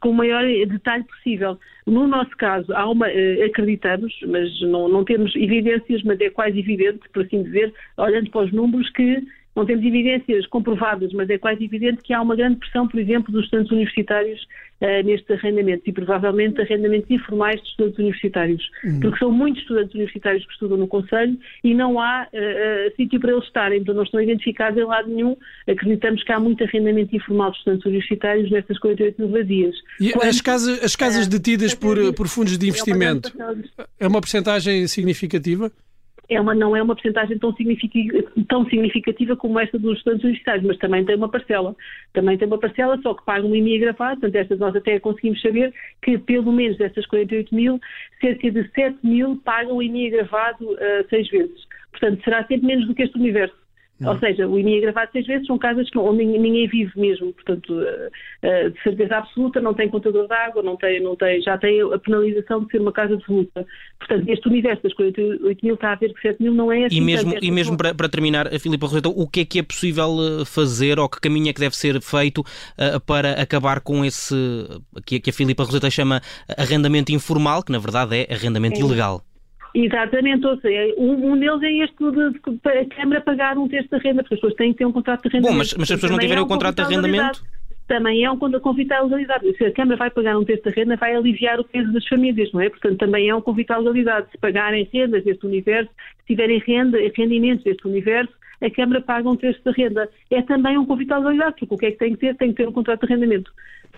com 0.00 0.08
o 0.08 0.14
maior 0.14 0.42
detalhe 0.66 1.04
possível. 1.04 1.58
No 1.86 2.06
nosso 2.08 2.34
caso, 2.38 2.72
há 2.72 2.88
uma, 2.88 3.06
eh, 3.10 3.44
acreditamos, 3.44 4.18
mas 4.26 4.60
não, 4.62 4.88
não 4.88 5.04
temos 5.04 5.36
evidências, 5.36 6.02
mas 6.02 6.18
é 6.22 6.30
quase 6.30 6.58
evidente, 6.58 7.00
por 7.12 7.22
assim 7.22 7.42
dizer, 7.42 7.72
olhando 7.98 8.30
para 8.30 8.46
os 8.46 8.52
números, 8.52 8.88
que 8.90 9.22
não 9.54 9.66
temos 9.66 9.84
evidências 9.84 10.46
comprovadas, 10.46 11.12
mas 11.12 11.28
é 11.28 11.36
quase 11.36 11.64
evidente 11.64 12.02
que 12.02 12.12
há 12.12 12.22
uma 12.22 12.34
grande 12.34 12.56
pressão, 12.56 12.88
por 12.88 12.98
exemplo, 12.98 13.30
dos 13.30 13.44
estudantes 13.44 13.70
universitários 13.70 14.40
uh, 14.80 15.04
nestes 15.04 15.30
arrendamentos 15.30 15.86
e 15.86 15.92
provavelmente 15.92 16.60
arrendamentos 16.60 17.10
informais 17.10 17.60
de 17.60 17.68
estudantes 17.68 17.98
universitários, 17.98 18.70
uhum. 18.84 19.00
porque 19.00 19.18
são 19.18 19.30
muitos 19.30 19.60
estudantes 19.62 19.94
universitários 19.94 20.44
que 20.46 20.52
estudam 20.52 20.78
no 20.78 20.88
Conselho 20.88 21.38
e 21.62 21.74
não 21.74 22.00
há 22.00 22.26
uh, 22.32 22.36
uh, 22.36 22.96
sítio 22.96 23.20
para 23.20 23.32
eles 23.32 23.44
estarem, 23.44 23.80
então 23.80 23.94
não 23.94 24.04
estão 24.04 24.20
identificados 24.20 24.78
em 24.78 24.84
lado 24.84 25.08
nenhum. 25.08 25.36
Acreditamos 25.68 26.24
que 26.24 26.32
há 26.32 26.40
muito 26.40 26.64
arrendamento 26.64 27.14
informal 27.14 27.50
de 27.50 27.58
estudantes 27.58 27.84
universitários 27.84 28.50
nestas 28.50 28.78
48 28.78 29.20
mil 29.20 29.30
vazias. 29.30 29.74
E 30.00 30.12
Quando, 30.12 30.28
as 30.28 30.40
casas, 30.40 30.82
as 30.82 30.96
casas 30.96 31.26
detidas 31.26 31.74
por, 31.74 32.12
por 32.14 32.26
fundos 32.26 32.56
de 32.56 32.68
investimento, 32.68 33.32
é 34.00 34.06
uma 34.06 34.20
porcentagem 34.20 34.86
significativa? 34.86 35.70
É 36.34 36.40
uma, 36.40 36.54
não 36.54 36.76
é 36.76 36.82
uma 36.82 36.94
porcentagem 36.94 37.38
tão 37.38 37.54
significativa, 37.54 38.22
tão 38.48 38.64
significativa 38.68 39.36
como 39.36 39.58
esta 39.58 39.78
dos 39.78 39.98
estudantes 39.98 40.24
universitários, 40.24 40.64
mas 40.64 40.78
também 40.78 41.04
tem 41.04 41.16
uma 41.16 41.28
parcela. 41.28 41.74
Também 42.12 42.36
tem 42.36 42.46
uma 42.46 42.58
parcela, 42.58 42.98
só 43.02 43.14
que 43.14 43.24
paga 43.24 43.46
um 43.46 43.54
IMI 43.54 43.76
agravado, 43.76 44.20
portanto, 44.20 44.36
estas 44.36 44.58
nós 44.58 44.74
até 44.74 44.98
conseguimos 45.00 45.40
saber 45.40 45.72
que 46.02 46.18
pelo 46.18 46.52
menos 46.52 46.76
destas 46.78 47.06
48 47.06 47.54
mil, 47.54 47.80
cerca 48.20 48.50
de 48.50 48.70
7 48.70 48.98
mil 49.02 49.36
pagam 49.44 49.76
o 49.76 49.82
IMI 49.82 50.08
agravado 50.08 50.64
uh, 50.64 51.08
seis 51.08 51.28
vezes. 51.28 51.66
Portanto, 51.90 52.22
será 52.24 52.44
sempre 52.46 52.66
menos 52.66 52.86
do 52.86 52.94
que 52.94 53.02
este 53.02 53.18
universo. 53.18 53.61
Ou 54.08 54.18
seja, 54.18 54.48
o 54.48 54.58
IMI 54.58 54.78
agravado 54.78 55.10
seis 55.12 55.26
vezes 55.26 55.46
são 55.46 55.58
casas 55.58 55.88
que, 55.90 55.98
onde 55.98 56.24
ninguém 56.24 56.66
vive 56.68 56.92
mesmo, 56.96 57.32
portanto, 57.32 57.72
uh, 57.72 58.70
de 58.70 58.82
certeza 58.82 59.16
absoluta, 59.16 59.60
não 59.60 59.74
tem 59.74 59.88
contador 59.88 60.26
de 60.26 60.34
água, 60.34 60.62
não 60.62 60.76
tem, 60.76 61.00
não 61.00 61.16
tem, 61.16 61.40
já 61.42 61.56
tem 61.58 61.80
a 61.80 61.98
penalização 61.98 62.64
de 62.64 62.70
ser 62.70 62.80
uma 62.80 62.92
casa 62.92 63.16
de 63.16 63.24
luta. 63.28 63.66
Portanto, 63.98 64.28
este 64.28 64.48
universo 64.48 64.82
das 64.82 64.94
48 64.94 65.64
mil 65.64 65.74
está 65.74 65.92
a 65.92 65.96
ver 65.96 66.12
que 66.12 66.20
7 66.20 66.42
mil 66.42 66.54
não 66.54 66.72
é 66.72 66.86
assim. 66.86 66.96
E 66.96 67.00
mesmo, 67.00 67.34
e 67.40 67.50
mesmo 67.50 67.76
para, 67.76 67.94
para 67.94 68.08
terminar, 68.08 68.48
Filipe 68.58 68.84
Roseta, 68.84 69.08
o 69.08 69.28
que 69.28 69.40
é 69.40 69.44
que 69.44 69.58
é 69.58 69.62
possível 69.62 70.44
fazer 70.46 70.98
ou 70.98 71.08
que 71.08 71.20
caminho 71.20 71.48
é 71.48 71.52
que 71.52 71.60
deve 71.60 71.76
ser 71.76 72.00
feito 72.00 72.40
uh, 72.40 73.00
para 73.06 73.40
acabar 73.40 73.80
com 73.80 74.04
esse 74.04 74.34
que, 75.06 75.20
que 75.20 75.30
a 75.30 75.32
Filipa 75.32 75.64
Roseta 75.64 75.90
chama 75.90 76.20
arrendamento 76.56 77.12
informal, 77.12 77.62
que 77.62 77.72
na 77.72 77.78
verdade 77.78 78.16
é 78.16 78.32
arrendamento 78.32 78.76
é. 78.76 78.80
ilegal? 78.80 79.22
Exatamente, 79.74 80.46
ou 80.46 80.58
seja, 80.60 80.94
um, 80.98 81.32
um 81.32 81.38
deles 81.38 81.62
é 81.62 81.72
este 81.84 81.96
de, 81.98 82.30
de, 82.30 82.68
a 82.68 82.94
Câmara 82.94 83.20
pagar 83.20 83.56
um 83.56 83.68
terço 83.68 83.88
de 83.90 83.98
renda, 84.02 84.22
porque 84.22 84.34
as 84.34 84.40
pessoas 84.40 84.54
têm 84.56 84.72
que 84.72 84.78
ter 84.78 84.86
um 84.86 84.92
contrato 84.92 85.22
de 85.22 85.28
arrendamento. 85.28 85.52
Bom, 85.52 85.58
mas, 85.58 85.74
mas 85.74 85.88
se 85.88 85.94
as 85.94 86.00
pessoas 86.00 86.12
não 86.12 86.18
tiverem 86.18 86.40
é 86.40 86.42
um 86.42 86.44
o 86.44 86.48
contrato 86.48 86.76
de 86.76 86.82
arrendamento 86.82 87.42
também 87.92 88.24
é 88.24 88.30
um 88.30 88.38
convite 88.38 88.92
à 88.92 89.02
legalidade. 89.02 89.56
Se 89.56 89.64
a 89.64 89.72
Câmara 89.72 89.98
vai 89.98 90.10
pagar 90.10 90.38
um 90.38 90.44
terço 90.44 90.64
da 90.64 90.70
renda, 90.70 90.96
vai 90.96 91.14
aliviar 91.14 91.60
o 91.60 91.64
peso 91.64 91.92
das 91.92 92.06
famílias, 92.06 92.50
não 92.52 92.60
é? 92.60 92.70
Portanto, 92.70 92.96
também 92.96 93.28
é 93.28 93.34
um 93.34 93.40
convite 93.40 93.70
à 93.70 93.76
legalidade. 93.76 94.30
Se 94.30 94.38
pagarem 94.38 94.88
rendas 94.90 95.24
deste 95.24 95.44
universo, 95.44 95.90
se 96.20 96.26
tiverem 96.26 96.58
renda, 96.66 96.98
rendimentos 97.14 97.64
deste 97.64 97.86
universo, 97.86 98.32
a 98.62 98.70
Câmara 98.70 99.02
paga 99.02 99.28
um 99.28 99.36
terço 99.36 99.60
da 99.64 99.72
renda. 99.72 100.08
É 100.30 100.40
também 100.40 100.78
um 100.78 100.86
convite 100.86 101.12
à 101.12 101.18
legalidade, 101.18 101.56
porque 101.58 101.74
o 101.74 101.78
que 101.78 101.86
é 101.86 101.90
que 101.90 101.98
tem 101.98 102.12
que 102.12 102.20
ter? 102.20 102.36
Tem 102.36 102.48
que 102.50 102.62
ter 102.62 102.68
um 102.68 102.72
contrato 102.72 103.06
de 103.06 103.12
arrendamento. 103.12 103.52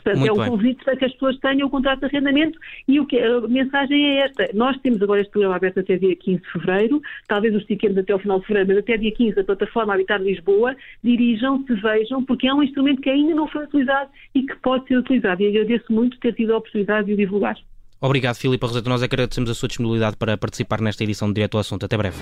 Portanto, 0.05 0.21
Muito 0.21 0.41
é 0.41 0.45
um 0.45 0.51
convite 0.51 0.85
para 0.85 0.97
que 0.97 1.05
as 1.07 1.13
pessoas 1.13 1.39
tenham 1.39 1.67
o 1.67 1.71
contrato 1.71 2.01
de 2.01 2.07
arrendamento 2.07 2.59
e 2.87 3.01
o 3.01 3.07
que, 3.07 3.19
a 3.19 3.41
mensagem 3.49 4.05
é 4.05 4.27
esta. 4.27 4.51
Nós 4.53 4.77
temos 4.83 5.01
agora 5.01 5.23
este 5.23 5.31
programa 5.31 5.57
aberto 5.57 5.81
até 5.81 5.97
dia 5.97 6.15
15 6.15 6.43
de 6.43 6.53
fevereiro, 6.53 7.01
talvez 7.27 7.55
o 7.55 7.59
estiquemos 7.59 7.97
até 7.97 8.13
ao 8.13 8.19
final 8.19 8.39
de 8.39 8.47
fevereiro, 8.47 8.75
mas 8.75 8.79
até 8.79 8.99
dia 8.99 9.13
15 9.13 9.41
a 9.41 9.45
plataforma 9.45 9.95
Habitar 9.95 10.21
Lisboa, 10.21 10.77
dirijam-se, 11.03 11.73
vejam, 11.75 12.23
porque 12.23 12.47
é 12.47 12.53
um 12.53 12.63
instrumento 12.63 13.01
que 13.01 13.09
ainda 13.09 13.35
não 13.35 13.49
foi 13.49 13.65
utilizado 13.65 14.11
e 14.35 14.43
que 14.43 14.55
pode 14.57 14.87
ser 14.87 14.99
utilizado. 14.99 15.43
E 15.43 15.49
agradeço 15.49 15.91
muito 15.91 16.19
ter 16.19 16.35
tido 16.35 16.53
a 16.53 16.59
oportunidade 16.59 17.07
de 17.07 17.15
o 17.15 17.17
divulgar. 17.17 17.57
Obrigado, 17.99 18.37
Filipe 18.37 18.67
Roseta. 18.67 18.91
Nós 18.91 19.03
agradecemos 19.03 19.49
a 19.49 19.55
sua 19.55 19.69
disponibilidade 19.69 20.17
para 20.19 20.37
participar 20.37 20.83
nesta 20.83 21.03
edição 21.03 21.29
de 21.29 21.35
Direto 21.35 21.55
ao 21.55 21.61
Assunto. 21.63 21.87
Até 21.87 21.97
breve. 21.97 22.19